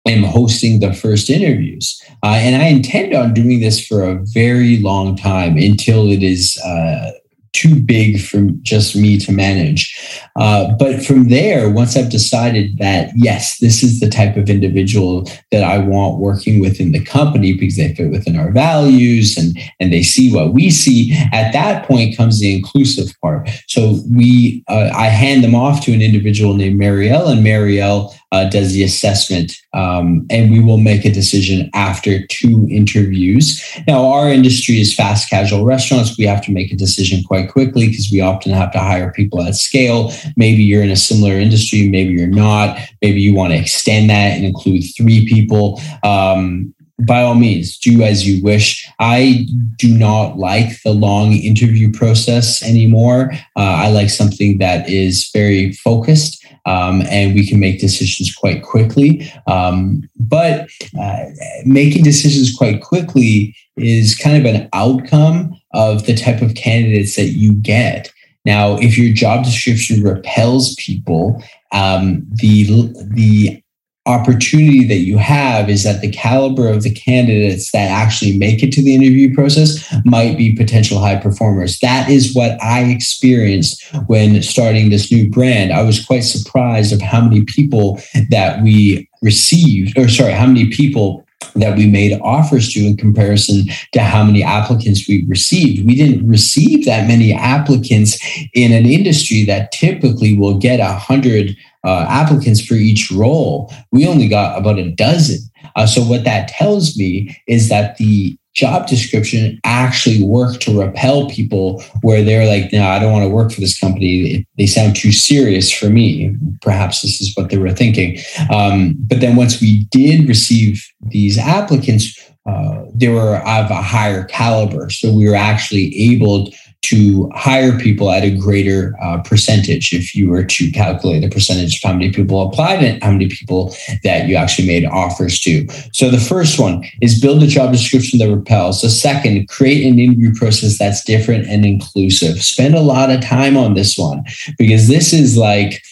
am 0.06 0.22
hosting 0.22 0.80
the 0.80 0.92
first 0.92 1.28
interviews. 1.30 2.00
Uh, 2.22 2.38
and 2.38 2.60
I 2.60 2.66
intend 2.66 3.14
on 3.14 3.34
doing 3.34 3.60
this 3.60 3.84
for 3.84 4.02
a 4.02 4.20
very 4.32 4.78
long 4.78 5.16
time 5.16 5.56
until 5.56 6.10
it 6.10 6.22
is 6.22 6.58
uh, 6.64 7.12
too 7.52 7.80
big 7.80 8.20
for 8.20 8.42
just 8.62 8.94
me 8.94 9.18
to 9.18 9.32
manage. 9.32 10.20
Uh, 10.36 10.72
but 10.78 11.04
from 11.04 11.28
there, 11.28 11.68
once 11.68 11.96
I've 11.96 12.10
decided 12.10 12.78
that, 12.78 13.10
yes, 13.16 13.58
this 13.58 13.82
is 13.82 13.98
the 13.98 14.08
type 14.08 14.36
of 14.36 14.48
individual 14.48 15.28
that 15.50 15.64
I 15.64 15.78
want 15.78 16.20
working 16.20 16.60
within 16.60 16.92
the 16.92 17.04
company 17.04 17.54
because 17.54 17.76
they 17.76 17.94
fit 17.94 18.10
within 18.10 18.38
our 18.38 18.52
values 18.52 19.36
and, 19.36 19.58
and 19.80 19.92
they 19.92 20.02
see 20.02 20.32
what 20.32 20.54
we 20.54 20.70
see, 20.70 21.12
at 21.32 21.52
that 21.52 21.86
point 21.86 22.16
comes 22.16 22.38
the 22.38 22.54
inclusive 22.54 23.12
part. 23.20 23.50
So 23.66 23.98
we, 24.10 24.62
uh, 24.68 24.90
I 24.94 25.06
hand 25.06 25.42
them 25.42 25.54
off 25.54 25.84
to 25.86 25.92
an 25.92 26.02
individual 26.02 26.54
named 26.54 26.80
Marielle, 26.80 27.32
and 27.32 27.44
Marielle 27.44 28.14
uh, 28.32 28.48
does 28.48 28.72
the 28.72 28.84
assessment, 28.84 29.52
um, 29.72 30.26
and 30.30 30.50
we 30.50 30.60
will 30.60 30.78
make 30.78 31.04
a 31.04 31.10
decision 31.10 31.68
after 31.74 32.26
two 32.26 32.66
interviews. 32.70 33.62
Now, 33.88 34.06
our 34.06 34.28
industry 34.30 34.80
is 34.80 34.94
fast 34.94 35.28
casual 35.28 35.64
restaurants. 35.64 36.16
We 36.16 36.26
have 36.26 36.44
to 36.46 36.52
make 36.52 36.72
a 36.72 36.76
decision 36.76 37.24
quite 37.24 37.50
quickly 37.50 37.88
because 37.88 38.08
we 38.10 38.20
often 38.20 38.52
have 38.52 38.72
to 38.72 38.78
hire 38.78 39.12
people 39.12 39.42
at 39.42 39.56
scale. 39.56 40.12
Maybe 40.36 40.62
you're 40.62 40.82
in 40.82 40.90
a 40.90 40.96
similar 40.96 41.34
industry, 41.34 41.88
maybe 41.88 42.12
you're 42.12 42.28
not. 42.28 42.78
Maybe 43.02 43.20
you 43.20 43.34
want 43.34 43.52
to 43.52 43.58
extend 43.58 44.10
that 44.10 44.36
and 44.36 44.44
include 44.44 44.84
three 44.96 45.26
people. 45.26 45.80
Um, 46.04 46.74
by 47.06 47.22
all 47.22 47.34
means, 47.34 47.78
do 47.78 48.02
as 48.02 48.28
you 48.28 48.42
wish. 48.44 48.86
I 48.98 49.46
do 49.76 49.96
not 49.96 50.36
like 50.36 50.82
the 50.82 50.92
long 50.92 51.32
interview 51.32 51.90
process 51.92 52.62
anymore. 52.62 53.32
Uh, 53.56 53.84
I 53.84 53.88
like 53.88 54.10
something 54.10 54.58
that 54.58 54.88
is 54.88 55.30
very 55.32 55.72
focused 55.72 56.44
um, 56.66 57.02
and 57.10 57.34
we 57.34 57.46
can 57.46 57.60
make 57.60 57.80
decisions 57.80 58.34
quite 58.34 58.62
quickly. 58.62 59.30
Um, 59.46 60.08
but 60.18 60.68
uh, 61.00 61.24
making 61.64 62.04
decisions 62.04 62.54
quite 62.54 62.82
quickly 62.82 63.54
is 63.76 64.16
kind 64.16 64.36
of 64.36 64.52
an 64.54 64.68
outcome 64.72 65.54
of 65.72 66.06
the 66.06 66.14
type 66.14 66.42
of 66.42 66.54
candidates 66.54 67.16
that 67.16 67.28
you 67.28 67.54
get. 67.54 68.12
Now, 68.44 68.76
if 68.78 68.96
your 68.96 69.12
job 69.12 69.44
description 69.44 70.02
repels 70.02 70.74
people, 70.76 71.42
um, 71.72 72.26
the 72.30 72.92
the 73.12 73.62
opportunity 74.10 74.84
that 74.86 75.00
you 75.00 75.16
have 75.16 75.70
is 75.70 75.84
that 75.84 76.00
the 76.00 76.10
caliber 76.10 76.68
of 76.68 76.82
the 76.82 76.90
candidates 76.90 77.70
that 77.72 77.88
actually 77.90 78.36
make 78.36 78.62
it 78.62 78.72
to 78.72 78.82
the 78.82 78.94
interview 78.94 79.34
process 79.34 79.94
might 80.04 80.36
be 80.36 80.54
potential 80.54 80.98
high 80.98 81.16
performers. 81.16 81.78
That 81.80 82.10
is 82.10 82.34
what 82.34 82.62
I 82.62 82.84
experienced 82.84 83.82
when 84.06 84.42
starting 84.42 84.90
this 84.90 85.10
new 85.10 85.30
brand. 85.30 85.72
I 85.72 85.82
was 85.82 86.04
quite 86.04 86.24
surprised 86.24 86.92
of 86.92 87.00
how 87.00 87.20
many 87.20 87.44
people 87.44 88.00
that 88.30 88.62
we 88.62 89.08
received, 89.22 89.98
or 89.98 90.08
sorry, 90.08 90.32
how 90.32 90.46
many 90.46 90.70
people 90.70 91.24
that 91.56 91.76
we 91.76 91.86
made 91.86 92.18
offers 92.22 92.72
to 92.72 92.80
in 92.80 92.96
comparison 92.96 93.64
to 93.92 94.00
how 94.00 94.22
many 94.22 94.42
applicants 94.42 95.08
we 95.08 95.24
received. 95.26 95.86
We 95.86 95.96
didn't 95.96 96.28
receive 96.28 96.84
that 96.86 97.08
many 97.08 97.32
applicants 97.32 98.18
in 98.54 98.72
an 98.72 98.86
industry 98.86 99.44
that 99.44 99.72
typically 99.72 100.36
will 100.36 100.58
get 100.58 100.80
a 100.80 100.92
hundred 100.92 101.56
uh, 101.84 102.06
applicants 102.08 102.64
for 102.64 102.74
each 102.74 103.10
role. 103.10 103.72
We 103.92 104.06
only 104.06 104.28
got 104.28 104.58
about 104.58 104.78
a 104.78 104.90
dozen. 104.90 105.38
Uh, 105.76 105.86
so 105.86 106.02
what 106.02 106.24
that 106.24 106.48
tells 106.48 106.96
me 106.96 107.36
is 107.46 107.68
that 107.68 107.96
the 107.96 108.36
job 108.54 108.88
description 108.88 109.60
actually 109.64 110.22
worked 110.22 110.60
to 110.60 110.80
repel 110.80 111.30
people 111.30 111.82
where 112.02 112.22
they're 112.22 112.46
like, 112.46 112.72
no, 112.72 112.84
I 112.84 112.98
don't 112.98 113.12
want 113.12 113.24
to 113.24 113.28
work 113.28 113.52
for 113.52 113.60
this 113.60 113.78
company. 113.78 114.44
They 114.58 114.66
sound 114.66 114.96
too 114.96 115.12
serious 115.12 115.70
for 115.70 115.88
me. 115.88 116.36
Perhaps 116.60 117.02
this 117.02 117.20
is 117.20 117.34
what 117.36 117.50
they 117.50 117.58
were 117.58 117.70
thinking. 117.70 118.18
Um, 118.52 118.96
but 118.98 119.20
then 119.20 119.36
once 119.36 119.60
we 119.60 119.84
did 119.90 120.28
receive 120.28 120.84
these 121.00 121.38
applicants, 121.38 122.18
uh, 122.46 122.84
they 122.92 123.08
were 123.08 123.36
of 123.36 123.70
a 123.70 123.82
higher 123.82 124.24
caliber. 124.24 124.90
So 124.90 125.12
we 125.12 125.28
were 125.28 125.36
actually 125.36 125.94
able 125.96 126.50
to 126.82 127.30
hire 127.34 127.78
people 127.78 128.10
at 128.10 128.24
a 128.24 128.30
greater 128.30 128.94
uh, 129.02 129.20
percentage 129.22 129.92
if 129.92 130.14
you 130.14 130.30
were 130.30 130.44
to 130.44 130.70
calculate 130.72 131.22
the 131.22 131.28
percentage 131.28 131.76
of 131.76 131.82
how 131.88 131.92
many 131.92 132.10
people 132.10 132.40
applied 132.40 132.82
and 132.82 133.02
how 133.02 133.10
many 133.10 133.28
people 133.28 133.74
that 134.02 134.26
you 134.26 134.34
actually 134.34 134.66
made 134.66 134.84
offers 134.86 135.38
to. 135.40 135.66
So 135.92 136.10
the 136.10 136.18
first 136.18 136.58
one 136.58 136.84
is 137.02 137.20
build 137.20 137.42
a 137.42 137.46
job 137.46 137.72
description 137.72 138.18
that 138.18 138.34
repels. 138.34 138.80
The 138.80 138.90
second, 138.90 139.48
create 139.48 139.86
an 139.86 139.98
interview 139.98 140.32
process 140.34 140.78
that's 140.78 141.04
different 141.04 141.46
and 141.48 141.66
inclusive. 141.66 142.42
Spend 142.42 142.74
a 142.74 142.80
lot 142.80 143.10
of 143.10 143.20
time 143.20 143.56
on 143.56 143.74
this 143.74 143.98
one 143.98 144.24
because 144.58 144.88
this 144.88 145.12
is 145.12 145.36
like, 145.36 145.82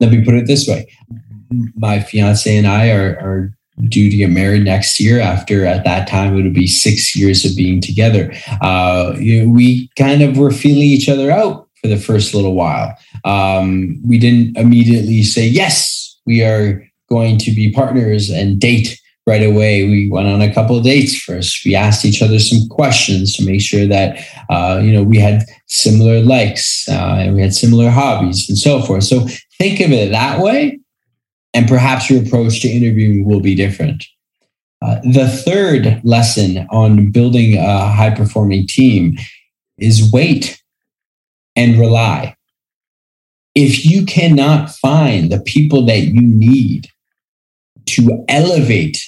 let 0.00 0.10
me 0.10 0.22
put 0.22 0.34
it 0.34 0.46
this 0.46 0.68
way. 0.68 0.86
My 1.76 2.00
fiance 2.00 2.54
and 2.54 2.66
I 2.66 2.90
are, 2.90 3.18
are 3.20 3.55
due 3.88 4.10
to 4.10 4.16
get 4.16 4.30
married 4.30 4.64
next 4.64 4.98
year 4.98 5.20
after 5.20 5.66
at 5.66 5.84
that 5.84 6.08
time 6.08 6.36
it 6.36 6.42
would 6.42 6.54
be 6.54 6.66
six 6.66 7.14
years 7.14 7.44
of 7.44 7.56
being 7.56 7.80
together. 7.80 8.32
Uh, 8.62 9.14
you 9.18 9.42
know, 9.44 9.52
we 9.52 9.90
kind 9.96 10.22
of 10.22 10.38
were 10.38 10.50
feeling 10.50 10.82
each 10.82 11.08
other 11.08 11.30
out 11.30 11.68
for 11.80 11.88
the 11.88 11.96
first 11.96 12.34
little 12.34 12.54
while. 12.54 12.96
Um, 13.24 14.00
we 14.06 14.18
didn't 14.18 14.56
immediately 14.56 15.22
say 15.22 15.46
yes 15.46 16.06
we 16.26 16.42
are 16.42 16.84
going 17.08 17.38
to 17.38 17.52
be 17.52 17.72
partners 17.72 18.28
and 18.28 18.60
date 18.60 19.00
right 19.26 19.42
away. 19.42 19.88
We 19.88 20.10
went 20.10 20.28
on 20.28 20.42
a 20.42 20.52
couple 20.52 20.76
of 20.76 20.84
dates 20.84 21.16
first. 21.16 21.64
We 21.64 21.74
asked 21.74 22.04
each 22.04 22.22
other 22.22 22.38
some 22.38 22.68
questions 22.68 23.34
to 23.34 23.44
make 23.44 23.60
sure 23.60 23.86
that 23.86 24.18
uh, 24.50 24.80
you 24.82 24.92
know 24.92 25.02
we 25.02 25.18
had 25.18 25.44
similar 25.66 26.20
likes 26.20 26.88
uh, 26.88 27.16
and 27.20 27.34
we 27.34 27.42
had 27.42 27.54
similar 27.54 27.90
hobbies 27.90 28.48
and 28.48 28.58
so 28.58 28.82
forth. 28.82 29.04
So 29.04 29.26
think 29.58 29.80
of 29.80 29.92
it 29.92 30.10
that 30.10 30.40
way 30.40 30.80
and 31.56 31.66
perhaps 31.66 32.10
your 32.10 32.22
approach 32.22 32.60
to 32.60 32.68
interviewing 32.68 33.24
will 33.24 33.40
be 33.40 33.54
different. 33.54 34.04
Uh, 34.82 35.00
the 35.04 35.26
third 35.26 36.02
lesson 36.04 36.66
on 36.70 37.10
building 37.10 37.56
a 37.56 37.88
high 37.88 38.14
performing 38.14 38.66
team 38.66 39.16
is 39.78 40.12
wait 40.12 40.62
and 41.56 41.80
rely. 41.80 42.36
If 43.54 43.86
you 43.86 44.04
cannot 44.04 44.68
find 44.68 45.32
the 45.32 45.40
people 45.40 45.86
that 45.86 46.00
you 46.00 46.20
need 46.20 46.88
to 47.86 48.22
elevate 48.28 49.02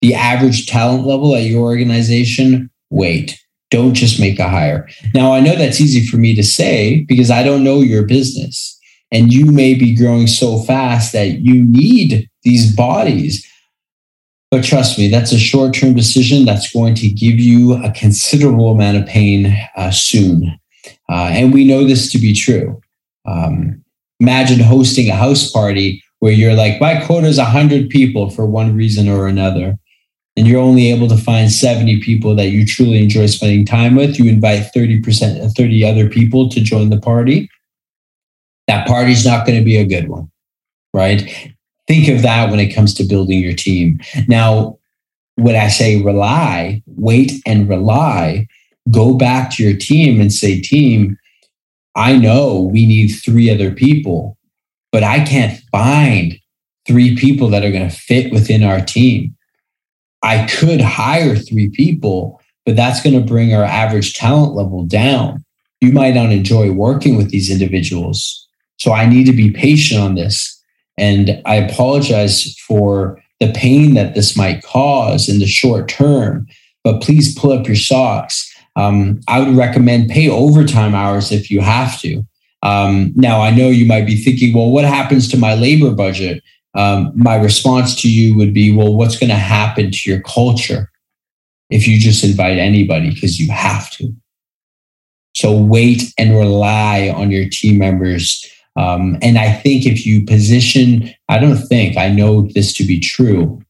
the 0.00 0.14
average 0.14 0.66
talent 0.66 1.04
level 1.04 1.34
at 1.34 1.42
your 1.42 1.62
organization, 1.62 2.70
wait. 2.90 3.36
Don't 3.72 3.94
just 3.94 4.20
make 4.20 4.38
a 4.38 4.48
hire. 4.48 4.88
Now, 5.14 5.34
I 5.34 5.40
know 5.40 5.56
that's 5.56 5.80
easy 5.80 6.06
for 6.06 6.16
me 6.16 6.36
to 6.36 6.44
say 6.44 7.04
because 7.08 7.30
I 7.30 7.42
don't 7.42 7.64
know 7.64 7.80
your 7.80 8.06
business 8.06 8.77
and 9.10 9.32
you 9.32 9.46
may 9.46 9.74
be 9.74 9.96
growing 9.96 10.26
so 10.26 10.60
fast 10.60 11.12
that 11.12 11.40
you 11.40 11.64
need 11.64 12.28
these 12.42 12.74
bodies. 12.74 13.46
But 14.50 14.64
trust 14.64 14.98
me, 14.98 15.08
that's 15.08 15.32
a 15.32 15.38
short 15.38 15.74
term 15.74 15.94
decision 15.94 16.44
that's 16.44 16.72
going 16.72 16.94
to 16.96 17.08
give 17.08 17.38
you 17.38 17.74
a 17.74 17.92
considerable 17.92 18.70
amount 18.70 18.96
of 18.98 19.06
pain 19.06 19.56
uh, 19.76 19.90
soon. 19.90 20.58
Uh, 21.08 21.30
and 21.32 21.52
we 21.52 21.64
know 21.64 21.84
this 21.84 22.10
to 22.12 22.18
be 22.18 22.34
true. 22.34 22.80
Um, 23.26 23.84
imagine 24.20 24.60
hosting 24.60 25.08
a 25.08 25.14
house 25.14 25.50
party 25.50 26.02
where 26.20 26.32
you're 26.32 26.54
like, 26.54 26.80
my 26.80 27.04
quota 27.04 27.26
is 27.26 27.38
100 27.38 27.90
people 27.90 28.30
for 28.30 28.46
one 28.46 28.74
reason 28.74 29.08
or 29.08 29.26
another. 29.26 29.76
And 30.36 30.46
you're 30.46 30.60
only 30.60 30.90
able 30.90 31.08
to 31.08 31.16
find 31.16 31.50
70 31.50 32.00
people 32.00 32.34
that 32.36 32.50
you 32.50 32.64
truly 32.64 33.02
enjoy 33.02 33.26
spending 33.26 33.66
time 33.66 33.96
with. 33.96 34.18
You 34.18 34.30
invite 34.30 34.72
30%, 34.74 35.52
30 35.56 35.84
other 35.84 36.08
people 36.08 36.48
to 36.50 36.60
join 36.60 36.90
the 36.90 37.00
party 37.00 37.50
that 38.68 38.86
party's 38.86 39.26
not 39.26 39.44
going 39.46 39.58
to 39.58 39.64
be 39.64 39.76
a 39.76 39.84
good 39.84 40.08
one, 40.08 40.30
right? 40.94 41.22
Think 41.88 42.08
of 42.08 42.22
that 42.22 42.50
when 42.50 42.60
it 42.60 42.74
comes 42.74 42.94
to 42.94 43.04
building 43.04 43.40
your 43.40 43.54
team. 43.54 43.98
Now, 44.28 44.78
when 45.34 45.56
I 45.56 45.68
say 45.68 46.02
rely, 46.02 46.82
wait 46.86 47.32
and 47.46 47.68
rely, 47.68 48.46
go 48.90 49.14
back 49.14 49.50
to 49.52 49.62
your 49.62 49.76
team 49.76 50.20
and 50.20 50.32
say, 50.32 50.60
team, 50.60 51.16
I 51.94 52.16
know 52.16 52.62
we 52.62 52.86
need 52.86 53.08
three 53.08 53.50
other 53.50 53.72
people, 53.72 54.36
but 54.92 55.02
I 55.02 55.24
can't 55.24 55.58
find 55.72 56.38
three 56.86 57.16
people 57.16 57.48
that 57.48 57.64
are 57.64 57.72
going 57.72 57.88
to 57.88 57.94
fit 57.94 58.32
within 58.32 58.62
our 58.62 58.80
team. 58.80 59.34
I 60.22 60.46
could 60.46 60.80
hire 60.80 61.36
three 61.36 61.70
people, 61.70 62.40
but 62.66 62.76
that's 62.76 63.02
going 63.02 63.18
to 63.18 63.26
bring 63.26 63.54
our 63.54 63.64
average 63.64 64.14
talent 64.14 64.54
level 64.54 64.84
down. 64.84 65.44
You 65.80 65.92
might 65.92 66.14
not 66.14 66.32
enjoy 66.32 66.72
working 66.72 67.16
with 67.16 67.30
these 67.30 67.50
individuals. 67.50 68.47
So 68.78 68.92
I 68.92 69.06
need 69.06 69.24
to 69.26 69.32
be 69.32 69.50
patient 69.50 70.00
on 70.00 70.14
this. 70.14 70.54
And 70.96 71.40
I 71.44 71.56
apologize 71.56 72.56
for 72.66 73.22
the 73.40 73.52
pain 73.52 73.94
that 73.94 74.14
this 74.14 74.36
might 74.36 74.62
cause 74.62 75.28
in 75.28 75.38
the 75.38 75.46
short 75.46 75.88
term, 75.88 76.46
but 76.82 77.00
please 77.00 77.38
pull 77.38 77.52
up 77.52 77.66
your 77.66 77.76
socks. 77.76 78.52
Um, 78.76 79.20
I 79.28 79.40
would 79.40 79.56
recommend 79.56 80.10
pay 80.10 80.28
overtime 80.28 80.94
hours 80.94 81.30
if 81.30 81.50
you 81.50 81.60
have 81.60 82.00
to. 82.00 82.24
Um, 82.62 83.12
now, 83.14 83.40
I 83.40 83.50
know 83.50 83.68
you 83.68 83.86
might 83.86 84.06
be 84.06 84.16
thinking, 84.16 84.52
well, 84.52 84.70
what 84.70 84.84
happens 84.84 85.28
to 85.28 85.36
my 85.36 85.54
labor 85.54 85.92
budget? 85.92 86.42
Um, 86.74 87.12
my 87.14 87.36
response 87.36 88.00
to 88.02 88.10
you 88.10 88.36
would 88.36 88.52
be, 88.52 88.74
well, 88.74 88.94
what's 88.94 89.18
going 89.18 89.30
to 89.30 89.36
happen 89.36 89.90
to 89.90 90.10
your 90.10 90.20
culture 90.22 90.90
if 91.70 91.86
you 91.86 91.98
just 92.00 92.24
invite 92.24 92.58
anybody 92.58 93.10
because 93.10 93.38
you 93.38 93.50
have 93.52 93.90
to? 93.92 94.12
So 95.34 95.56
wait 95.56 96.12
and 96.18 96.36
rely 96.36 97.12
on 97.14 97.30
your 97.30 97.48
team 97.48 97.78
members 97.78 98.44
Um, 98.78 99.18
and 99.22 99.38
I 99.38 99.52
think 99.52 99.86
if 99.86 100.06
you 100.06 100.24
position, 100.24 101.12
I 101.28 101.38
don't 101.38 101.56
think, 101.56 101.96
I 101.96 102.08
know 102.08 102.42
this 102.54 102.72
to 102.74 102.84
be 102.84 103.00
true. 103.00 103.60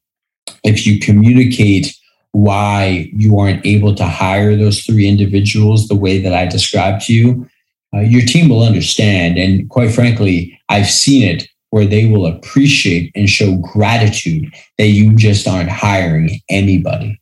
If 0.64 0.86
you 0.86 1.00
communicate 1.00 1.96
why 2.32 3.10
you 3.14 3.38
aren't 3.38 3.64
able 3.64 3.94
to 3.94 4.04
hire 4.04 4.54
those 4.54 4.82
three 4.82 5.08
individuals 5.08 5.88
the 5.88 5.96
way 5.96 6.20
that 6.20 6.34
I 6.34 6.44
described 6.44 7.06
to 7.06 7.14
you, 7.14 7.48
uh, 7.94 8.00
your 8.00 8.20
team 8.20 8.50
will 8.50 8.62
understand. 8.62 9.38
And 9.38 9.68
quite 9.70 9.92
frankly, 9.92 10.60
I've 10.68 10.90
seen 10.90 11.22
it 11.22 11.48
where 11.70 11.86
they 11.86 12.04
will 12.04 12.26
appreciate 12.26 13.10
and 13.14 13.30
show 13.30 13.56
gratitude 13.56 14.54
that 14.76 14.88
you 14.88 15.16
just 15.16 15.48
aren't 15.48 15.70
hiring 15.70 16.40
anybody. 16.50 17.18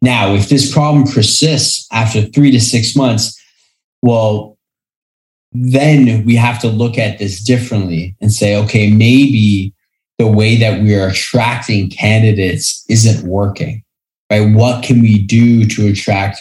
Now, 0.00 0.32
if 0.34 0.48
this 0.48 0.72
problem 0.72 1.06
persists 1.08 1.88
after 1.90 2.22
three 2.22 2.52
to 2.52 2.60
six 2.60 2.94
months, 2.94 3.36
well, 4.00 4.57
then 5.52 6.24
we 6.24 6.34
have 6.36 6.60
to 6.60 6.68
look 6.68 6.98
at 6.98 7.18
this 7.18 7.42
differently 7.42 8.14
and 8.20 8.32
say, 8.32 8.56
okay, 8.56 8.90
maybe 8.90 9.72
the 10.18 10.26
way 10.26 10.56
that 10.56 10.82
we 10.82 10.94
are 10.94 11.08
attracting 11.08 11.90
candidates 11.90 12.84
isn't 12.88 13.26
working, 13.28 13.82
right? 14.30 14.52
What 14.54 14.84
can 14.84 15.00
we 15.00 15.18
do 15.18 15.66
to 15.66 15.88
attract 15.88 16.40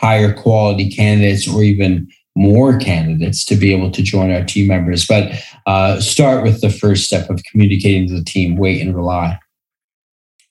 higher 0.00 0.32
quality 0.32 0.90
candidates 0.90 1.46
or 1.46 1.62
even 1.62 2.08
more 2.36 2.78
candidates 2.78 3.44
to 3.44 3.56
be 3.56 3.74
able 3.74 3.90
to 3.90 4.02
join 4.02 4.32
our 4.32 4.44
team 4.44 4.66
members? 4.66 5.06
But 5.06 5.32
uh, 5.66 6.00
start 6.00 6.42
with 6.42 6.60
the 6.60 6.70
first 6.70 7.04
step 7.04 7.30
of 7.30 7.42
communicating 7.50 8.08
to 8.08 8.14
the 8.14 8.24
team, 8.24 8.56
wait 8.56 8.80
and 8.80 8.96
rely. 8.96 9.38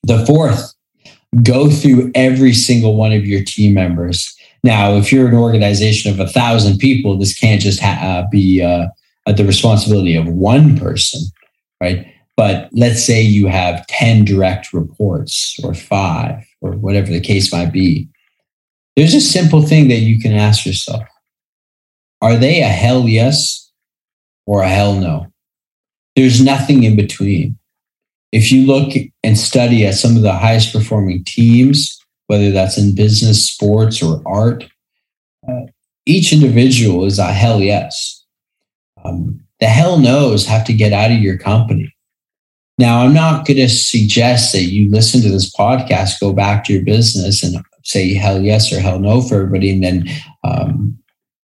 The 0.04 0.26
fourth, 0.26 0.74
go 1.44 1.70
through 1.70 2.12
every 2.16 2.54
single 2.54 2.96
one 2.96 3.12
of 3.12 3.26
your 3.26 3.44
team 3.44 3.74
members 3.74 4.37
now, 4.68 4.96
if 4.96 5.12
you're 5.12 5.28
an 5.28 5.34
organization 5.34 6.12
of 6.12 6.20
a 6.20 6.28
thousand 6.28 6.78
people, 6.78 7.18
this 7.18 7.34
can't 7.34 7.62
just 7.62 7.80
ha- 7.80 8.00
uh, 8.02 8.30
be 8.30 8.62
uh, 8.62 8.88
the 9.32 9.46
responsibility 9.46 10.16
of 10.16 10.28
one 10.28 10.78
person, 10.78 11.22
right? 11.82 12.06
But 12.36 12.70
let's 12.72 13.04
say 13.04 13.22
you 13.22 13.48
have 13.48 13.88
10 13.88 14.26
direct 14.26 14.74
reports 14.74 15.58
or 15.64 15.74
five 15.74 16.46
or 16.62 16.74
whatever 16.74 17.08
the 17.08 17.20
case 17.20 17.52
might 17.52 17.72
be. 17.72 18.08
There's 18.96 19.16
a 19.16 19.22
simple 19.22 19.64
thing 19.64 19.88
that 19.88 20.00
you 20.00 20.20
can 20.20 20.34
ask 20.34 20.66
yourself 20.66 21.04
Are 22.22 22.36
they 22.36 22.62
a 22.62 22.68
hell 22.68 23.08
yes 23.08 23.72
or 24.46 24.62
a 24.62 24.70
hell 24.70 24.94
no? 24.96 25.28
There's 26.16 26.44
nothing 26.44 26.84
in 26.84 26.96
between. 26.96 27.58
If 28.32 28.52
you 28.52 28.66
look 28.66 28.94
and 29.24 29.38
study 29.38 29.86
at 29.86 29.96
some 29.96 30.18
of 30.18 30.24
the 30.24 30.34
highest 30.34 30.74
performing 30.74 31.24
teams, 31.24 31.98
whether 32.27 32.51
that's 32.51 32.77
in 32.77 32.96
business, 32.96 33.50
sports, 33.50 34.01
or 34.01 34.22
art. 34.25 34.65
Uh, 35.48 35.65
each 36.05 36.31
individual 36.31 37.05
is 37.05 37.19
a 37.19 37.34
hell 37.34 37.60
yes. 37.60 38.25
Um, 39.03 39.41
the 39.60 39.67
hell 39.67 40.00
no's 40.00 40.46
have 40.46 40.65
to 40.65 40.74
get 40.74 40.93
out 40.93 41.12
of 41.12 41.19
your 41.19 41.38
company. 41.38 41.93
Now, 42.77 43.00
I'm 43.00 43.13
not 43.13 43.46
going 43.48 43.57
to 43.57 43.69
suggest 43.69 44.51
that 44.51 44.63
you 44.63 44.89
listen 44.89 45.22
to 45.22 45.29
this 45.29 45.53
podcast, 45.53 46.19
go 46.19 46.31
back 46.31 46.63
to 46.65 46.74
your 46.74 46.84
business 46.84 47.43
and 47.43 47.57
say 47.84 48.13
hell 48.13 48.41
yes 48.41 48.72
or 48.72 48.79
hell 48.79 49.00
no 49.00 49.22
for 49.22 49.36
everybody, 49.36 49.72
and 49.72 49.84
then 49.84 50.07
um, 50.43 50.98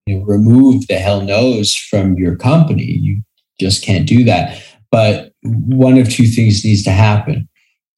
you 0.05 0.17
know, 0.17 0.25
remove 0.25 0.87
the 0.87 0.95
hell 0.95 1.21
no's 1.21 1.75
from 1.75 2.15
your 2.15 2.35
company. 2.35 2.83
You 2.83 3.21
just 3.59 3.83
can't 3.83 4.07
do 4.07 4.23
that. 4.23 4.61
But 4.89 5.31
one 5.43 5.97
of 5.97 6.09
two 6.09 6.25
things 6.25 6.65
needs 6.65 6.83
to 6.83 6.91
happen. 6.91 7.47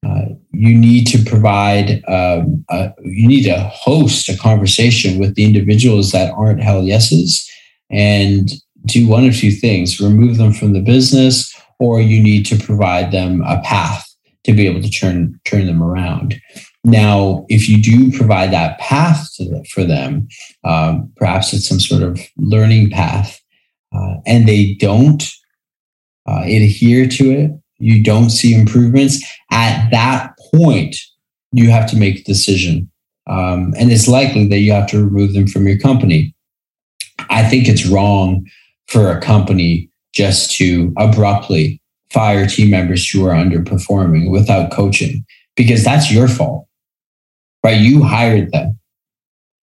Uh, 0.05 0.25
you 0.51 0.77
need 0.77 1.05
to 1.07 1.23
provide, 1.23 2.03
um, 2.07 2.65
you 3.03 3.27
need 3.27 3.43
to 3.43 3.57
host 3.59 4.29
a 4.29 4.37
conversation 4.37 5.19
with 5.19 5.35
the 5.35 5.45
individuals 5.45 6.11
that 6.11 6.33
aren't 6.33 6.61
hell 6.61 6.83
yeses 6.83 7.49
and 7.89 8.51
do 8.85 9.07
one 9.07 9.25
of 9.25 9.35
two 9.35 9.51
things 9.51 9.99
remove 9.99 10.37
them 10.37 10.51
from 10.51 10.73
the 10.73 10.81
business, 10.81 11.53
or 11.79 12.01
you 12.01 12.21
need 12.21 12.45
to 12.45 12.57
provide 12.57 13.11
them 13.11 13.41
a 13.45 13.61
path 13.61 14.05
to 14.43 14.53
be 14.53 14.67
able 14.67 14.81
to 14.81 14.89
turn, 14.89 15.39
turn 15.45 15.65
them 15.67 15.81
around. 15.81 16.39
Now, 16.83 17.45
if 17.47 17.69
you 17.69 17.81
do 17.81 18.11
provide 18.11 18.51
that 18.51 18.77
path 18.79 19.25
the, 19.37 19.65
for 19.71 19.85
them, 19.85 20.27
um, 20.65 21.11
perhaps 21.15 21.53
it's 21.53 21.67
some 21.67 21.79
sort 21.79 22.03
of 22.03 22.19
learning 22.37 22.89
path, 22.89 23.39
uh, 23.95 24.15
and 24.25 24.47
they 24.47 24.73
don't 24.73 25.23
uh, 26.27 26.41
adhere 26.41 27.07
to 27.07 27.31
it, 27.31 27.51
you 27.79 28.03
don't 28.03 28.29
see 28.29 28.53
improvements, 28.53 29.23
at 29.51 29.89
that 29.91 30.33
point, 30.55 30.95
you 31.51 31.69
have 31.69 31.89
to 31.91 31.97
make 31.97 32.19
a 32.19 32.23
decision. 32.23 32.89
Um, 33.27 33.73
and 33.77 33.91
it's 33.91 34.07
likely 34.07 34.47
that 34.47 34.59
you 34.59 34.71
have 34.71 34.87
to 34.89 35.03
remove 35.03 35.33
them 35.33 35.47
from 35.47 35.67
your 35.67 35.77
company. 35.77 36.35
I 37.29 37.47
think 37.47 37.67
it's 37.67 37.85
wrong 37.85 38.45
for 38.87 39.09
a 39.09 39.21
company 39.21 39.89
just 40.13 40.55
to 40.57 40.93
abruptly 40.97 41.81
fire 42.11 42.45
team 42.45 42.69
members 42.69 43.09
who 43.09 43.25
are 43.25 43.33
underperforming 43.33 44.29
without 44.29 44.71
coaching 44.71 45.25
because 45.55 45.83
that's 45.83 46.11
your 46.11 46.27
fault, 46.27 46.67
right? 47.63 47.79
You 47.79 48.03
hired 48.03 48.51
them. 48.51 48.79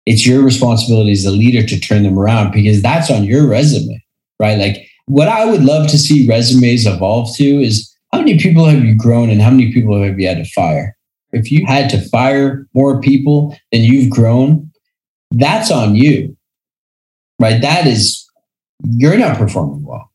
It's 0.07 0.27
your 0.27 0.43
responsibility 0.43 1.13
as 1.13 1.25
a 1.25 1.31
leader 1.31 1.67
to 1.67 1.81
turn 1.81 2.03
them 2.03 2.19
around 2.19 2.53
because 2.53 2.83
that's 2.83 3.11
on 3.11 3.25
your 3.25 3.47
resume, 3.47 4.03
right? 4.39 4.59
Like 4.59 4.87
what 5.07 5.29
I 5.29 5.47
would 5.47 5.65
love 5.65 5.89
to 5.89 5.99
see 5.99 6.27
resumes 6.27 6.87
evolve 6.87 7.35
to 7.37 7.45
is 7.45 7.94
how 8.15 8.21
many 8.21 8.39
people 8.39 8.65
have 8.65 8.85
you 8.85 8.97
grown 8.97 9.29
and 9.29 9.43
how 9.43 9.51
many 9.51 9.73
people 9.73 10.01
have 10.01 10.21
you 10.21 10.29
had 10.29 10.37
to 10.37 10.45
fire? 10.45 10.97
If 11.33 11.51
you 11.51 11.67
had 11.67 11.91
to 11.91 12.09
fire 12.11 12.65
more 12.73 13.01
people 13.01 13.59
than 13.73 13.83
you've 13.83 14.09
grown, 14.09 14.71
that's 15.33 15.69
on 15.73 15.97
you, 15.97 16.37
right? 17.41 17.61
That 17.61 17.89
is, 17.89 18.25
you're 18.85 19.19
not 19.19 19.37
performing 19.37 19.85
well. 19.85 20.13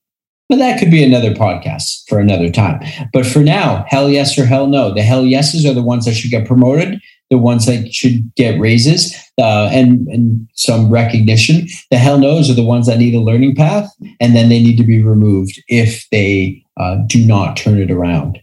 But 0.48 0.60
that 0.60 0.80
could 0.80 0.90
be 0.90 1.04
another 1.04 1.32
podcast 1.32 2.08
for 2.08 2.20
another 2.20 2.50
time. 2.50 2.80
But 3.12 3.26
for 3.26 3.40
now, 3.40 3.86
hell 3.90 4.10
yes 4.10 4.40
or 4.40 4.46
hell 4.46 4.68
no. 4.68 4.94
The 4.94 5.04
hell 5.04 5.26
yeses 5.26 5.66
are 5.66 5.74
the 5.74 5.84
ones 5.84 6.06
that 6.06 6.14
should 6.14 6.32
get 6.32 6.48
promoted, 6.48 7.02
the 7.30 7.38
ones 7.38 7.66
that 7.66 7.94
should 7.94 8.34
get 8.36 8.60
raises 8.60 9.14
uh, 9.38 9.70
and, 9.74 10.08
and 10.08 10.48
some 10.54 10.90
recognition. 10.90 11.68
The 11.92 11.98
hell 11.98 12.18
no's 12.18 12.50
are 12.50 12.56
the 12.56 12.64
ones 12.64 12.88
that 12.88 12.98
need 12.98 13.14
a 13.14 13.20
learning 13.20 13.56
path, 13.56 13.92
and 14.22 14.36
then 14.38 14.48
they 14.48 14.64
need 14.64 14.78
to 14.78 14.86
be 14.86 15.04
removed 15.04 15.62
if 15.68 16.08
they 16.12 16.64
uh, 16.80 16.96
do 17.06 17.26
not 17.26 17.58
turn 17.58 17.80
it 17.80 17.92
around. 17.92 18.40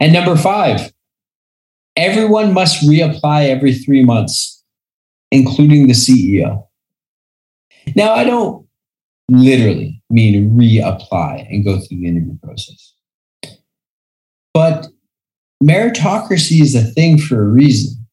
And 0.00 0.12
number 0.12 0.36
five, 0.36 0.92
everyone 1.96 2.52
must 2.52 2.82
reapply 2.82 3.48
every 3.48 3.72
three 3.72 4.04
months, 4.04 4.62
including 5.30 5.86
the 5.86 5.92
CEO. 5.92 6.66
Now, 7.94 8.12
I 8.12 8.24
don't 8.24 8.66
literally 9.28 10.02
mean 10.10 10.50
reapply 10.58 11.46
and 11.48 11.64
go 11.64 11.78
through 11.78 11.98
the 11.98 12.06
interview 12.08 12.36
process, 12.42 12.94
but 14.52 14.88
meritocracy 15.62 16.60
is 16.60 16.74
a 16.74 16.82
thing 16.82 17.18
for 17.18 17.42
a 17.42 17.48
reason. 17.48 18.06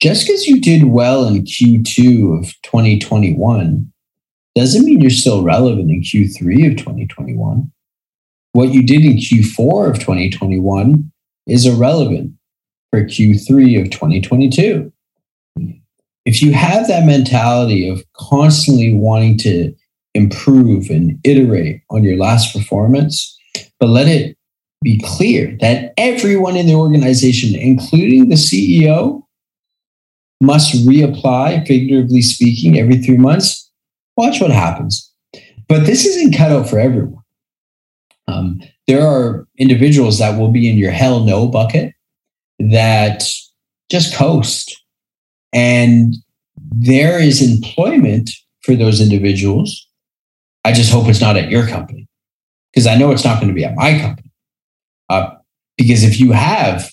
Just 0.00 0.26
because 0.26 0.46
you 0.46 0.60
did 0.60 0.84
well 0.84 1.26
in 1.26 1.44
Q2 1.44 2.38
of 2.38 2.52
2021 2.62 3.92
doesn't 4.54 4.84
mean 4.84 5.00
you're 5.00 5.10
still 5.10 5.42
relevant 5.42 5.90
in 5.90 6.02
Q3 6.02 6.70
of 6.70 6.76
2021 6.76 7.72
what 8.56 8.72
you 8.72 8.82
did 8.82 9.04
in 9.04 9.18
Q4 9.18 9.90
of 9.90 9.98
2021 9.98 11.12
is 11.46 11.66
irrelevant 11.66 12.32
for 12.90 13.02
Q3 13.02 13.82
of 13.82 13.90
2022. 13.90 14.90
If 16.24 16.40
you 16.40 16.54
have 16.54 16.88
that 16.88 17.04
mentality 17.04 17.86
of 17.86 18.02
constantly 18.14 18.94
wanting 18.94 19.36
to 19.40 19.74
improve 20.14 20.88
and 20.88 21.20
iterate 21.22 21.82
on 21.90 22.02
your 22.02 22.16
last 22.16 22.54
performance, 22.54 23.38
but 23.78 23.90
let 23.90 24.08
it 24.08 24.38
be 24.82 25.02
clear 25.04 25.54
that 25.60 25.92
everyone 25.98 26.56
in 26.56 26.66
the 26.66 26.76
organization, 26.76 27.54
including 27.54 28.30
the 28.30 28.36
CEO, 28.36 29.22
must 30.40 30.74
reapply, 30.86 31.66
figuratively 31.66 32.22
speaking, 32.22 32.78
every 32.78 32.96
three 33.02 33.18
months. 33.18 33.70
Watch 34.16 34.40
what 34.40 34.50
happens. 34.50 35.12
But 35.68 35.84
this 35.84 36.06
isn't 36.06 36.34
cut 36.34 36.52
out 36.52 36.70
for 36.70 36.78
everyone. 36.78 37.22
Um, 38.28 38.60
there 38.86 39.06
are 39.06 39.46
individuals 39.58 40.18
that 40.18 40.38
will 40.38 40.50
be 40.50 40.68
in 40.68 40.76
your 40.76 40.90
hell 40.90 41.24
no 41.24 41.48
bucket 41.48 41.94
that 42.58 43.24
just 43.90 44.14
coast. 44.14 44.76
And 45.52 46.14
there 46.70 47.20
is 47.20 47.42
employment 47.42 48.30
for 48.62 48.74
those 48.74 49.00
individuals. 49.00 49.86
I 50.64 50.72
just 50.72 50.92
hope 50.92 51.08
it's 51.08 51.20
not 51.20 51.36
at 51.36 51.50
your 51.50 51.66
company 51.66 52.08
because 52.72 52.86
I 52.86 52.96
know 52.96 53.10
it's 53.10 53.24
not 53.24 53.36
going 53.36 53.48
to 53.48 53.54
be 53.54 53.64
at 53.64 53.76
my 53.76 53.98
company. 53.98 54.32
Uh, 55.08 55.30
because 55.76 56.02
if 56.02 56.18
you 56.18 56.32
have 56.32 56.90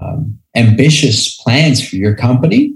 um, 0.00 0.38
ambitious 0.54 1.36
plans 1.40 1.86
for 1.86 1.96
your 1.96 2.14
company 2.14 2.74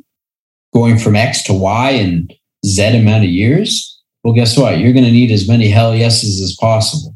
going 0.72 0.98
from 0.98 1.14
X 1.14 1.42
to 1.44 1.52
Y 1.52 1.90
in 1.90 2.28
Z 2.66 2.98
amount 2.98 3.24
of 3.24 3.30
years, 3.30 4.02
well, 4.24 4.34
guess 4.34 4.56
what? 4.56 4.78
You're 4.78 4.92
going 4.92 5.04
to 5.04 5.12
need 5.12 5.30
as 5.30 5.48
many 5.48 5.68
hell 5.68 5.94
yeses 5.94 6.42
as 6.42 6.56
possible. 6.56 7.13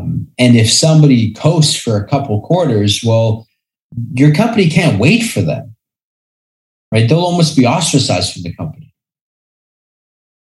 Um, 0.00 0.28
and 0.38 0.56
if 0.56 0.70
somebody 0.70 1.32
coasts 1.34 1.76
for 1.76 1.96
a 1.96 2.06
couple 2.08 2.40
quarters, 2.42 3.02
well, 3.04 3.46
your 4.12 4.32
company 4.34 4.68
can't 4.68 4.98
wait 4.98 5.22
for 5.22 5.42
them, 5.42 5.74
right? 6.92 7.08
They'll 7.08 7.20
almost 7.20 7.56
be 7.56 7.66
ostracized 7.66 8.32
from 8.32 8.42
the 8.42 8.54
company. 8.54 8.94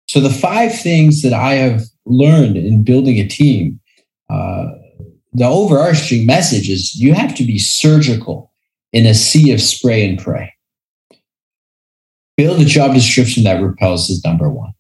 So 0.09 0.21
the 0.21 0.31
five 0.31 0.79
things 0.79 1.23
that 1.23 1.33
I 1.33 1.55
have 1.55 1.85
learned 2.05 2.57
in 2.57 2.83
building 2.83 3.19
a 3.19 3.27
team, 3.27 3.81
uh, 4.29 4.67
the 5.33 5.47
overarching 5.47 6.27
message 6.27 6.69
is 6.69 6.97
you 6.97 7.15
have 7.15 7.35
to 7.37 7.45
be 7.45 7.59
surgical 7.59 8.53
in 8.93 9.07
a 9.07 9.15
sea 9.15 9.53
of 9.53 9.61
spray 9.61 10.09
and 10.09 10.19
pray. 10.19 10.53
Build 12.37 12.61
a 12.61 12.65
job 12.65 12.95
description 12.95 13.45
that 13.45 13.63
repels 13.63 14.11
is 14.11 14.25
number 14.25 14.51
one. 14.51 14.73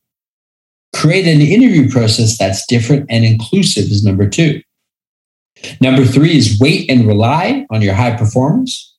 Create 0.92 1.26
an 1.26 1.40
interview 1.40 1.90
process 1.90 2.36
that's 2.36 2.66
different 2.66 3.06
and 3.08 3.24
inclusive 3.24 3.84
is 3.84 4.04
number 4.04 4.28
two. 4.28 4.60
Number 5.80 6.04
three 6.04 6.36
is 6.36 6.58
wait 6.60 6.90
and 6.90 7.06
rely 7.06 7.66
on 7.70 7.82
your 7.82 7.94
high 7.94 8.16
performers. 8.16 8.94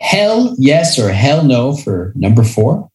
Hell 0.00 0.54
yes 0.58 0.98
or 0.98 1.10
hell 1.10 1.44
no 1.44 1.76
for 1.76 2.12
number 2.14 2.44
four. 2.44 2.88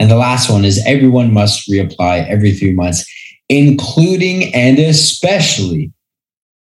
And 0.00 0.10
the 0.10 0.16
last 0.16 0.50
one 0.50 0.64
is 0.64 0.84
everyone 0.84 1.32
must 1.32 1.68
reapply 1.68 2.28
every 2.28 2.52
three 2.52 2.72
months, 2.72 3.08
including 3.48 4.54
and 4.54 4.78
especially 4.78 5.92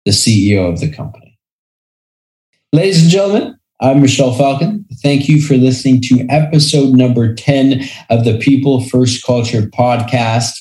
the 0.06 0.12
CEO 0.12 0.72
of 0.72 0.80
the 0.80 0.92
company. 0.92 1.38
Ladies 2.72 3.02
and 3.02 3.12
gentlemen, 3.12 3.58
I'm 3.86 4.02
Michelle 4.02 4.34
Falcon. 4.34 4.84
Thank 5.04 5.30
you 5.30 5.40
for 5.40 5.54
listening 5.58 6.02
to 6.06 6.26
episode 6.28 6.96
number 6.96 7.36
10 7.36 7.84
of 8.10 8.26
the 8.26 8.36
People 8.40 8.82
First 8.82 9.24
Culture 9.24 9.62
podcast. 9.62 10.54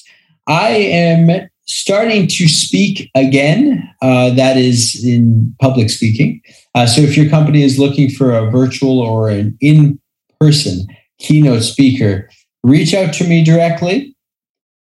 I 0.47 0.73
am 0.73 1.49
starting 1.65 2.27
to 2.27 2.47
speak 2.49 3.11
again. 3.15 3.91
Uh, 4.03 4.29
that 4.35 4.59
is 4.59 5.03
in 5.03 5.57
public 5.59 5.89
speaking. 5.89 6.43
Uh, 6.75 6.85
so 6.85 7.01
if 7.01 7.17
your 7.17 7.31
company 7.31 7.63
is 7.63 7.79
looking 7.79 8.11
for 8.11 8.37
a 8.37 8.51
virtual 8.51 9.01
or 9.01 9.31
an 9.31 9.57
in 9.63 9.99
person 10.39 10.87
keynote 11.19 11.63
speaker, 11.63 12.29
reach 12.63 12.93
out 12.93 13.15
to 13.15 13.25
me 13.27 13.43
directly. 13.43 14.15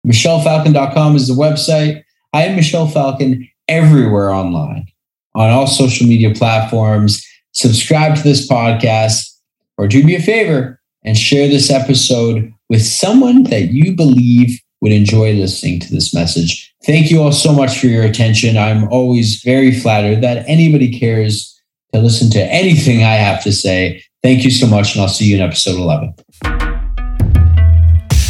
MichelleFalcon.com 0.06 1.14
is 1.14 1.28
the 1.28 1.34
website. 1.34 2.02
I 2.32 2.44
am 2.44 2.56
Michelle 2.56 2.88
Falcon 2.88 3.46
everywhere 3.68 4.30
online 4.30 4.86
on 5.34 5.50
all 5.50 5.66
social 5.66 6.06
media 6.06 6.34
platforms. 6.34 7.22
Subscribe 7.52 8.16
to 8.16 8.22
this 8.22 8.48
podcast 8.48 9.36
or 9.76 9.88
do 9.88 10.02
me 10.04 10.14
a 10.14 10.22
favor 10.22 10.80
and 11.04 11.16
share 11.16 11.48
this 11.48 11.70
episode 11.70 12.52
with 12.68 12.82
someone 12.82 13.44
that 13.44 13.72
you 13.72 13.96
believe 13.96 14.60
would 14.80 14.92
enjoy 14.92 15.32
listening 15.32 15.80
to 15.80 15.92
this 15.92 16.14
message. 16.14 16.72
Thank 16.84 17.10
you 17.10 17.22
all 17.22 17.32
so 17.32 17.52
much 17.52 17.78
for 17.78 17.86
your 17.86 18.04
attention. 18.04 18.56
I'm 18.56 18.88
always 18.88 19.42
very 19.42 19.72
flattered 19.72 20.22
that 20.22 20.48
anybody 20.48 20.98
cares 20.98 21.60
to 21.92 22.00
listen 22.00 22.30
to 22.30 22.42
anything 22.42 23.02
I 23.02 23.14
have 23.14 23.42
to 23.44 23.52
say. 23.52 24.02
Thank 24.22 24.44
you 24.44 24.50
so 24.50 24.66
much, 24.66 24.94
and 24.94 25.02
I'll 25.02 25.08
see 25.08 25.26
you 25.26 25.36
in 25.36 25.42
episode 25.42 25.76
11. 25.76 26.14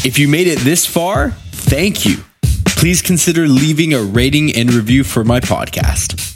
If 0.03 0.19
you 0.19 0.29
made 0.29 0.47
it 0.47 0.61
this 0.61 0.87
far, 0.87 1.33
thank 1.51 2.07
you. 2.07 2.19
Please 2.65 3.03
consider 3.03 3.47
leaving 3.47 3.93
a 3.93 4.01
rating 4.01 4.55
and 4.57 4.73
review 4.73 5.05
for 5.05 5.25
my 5.25 5.41
podcast. 5.41 6.30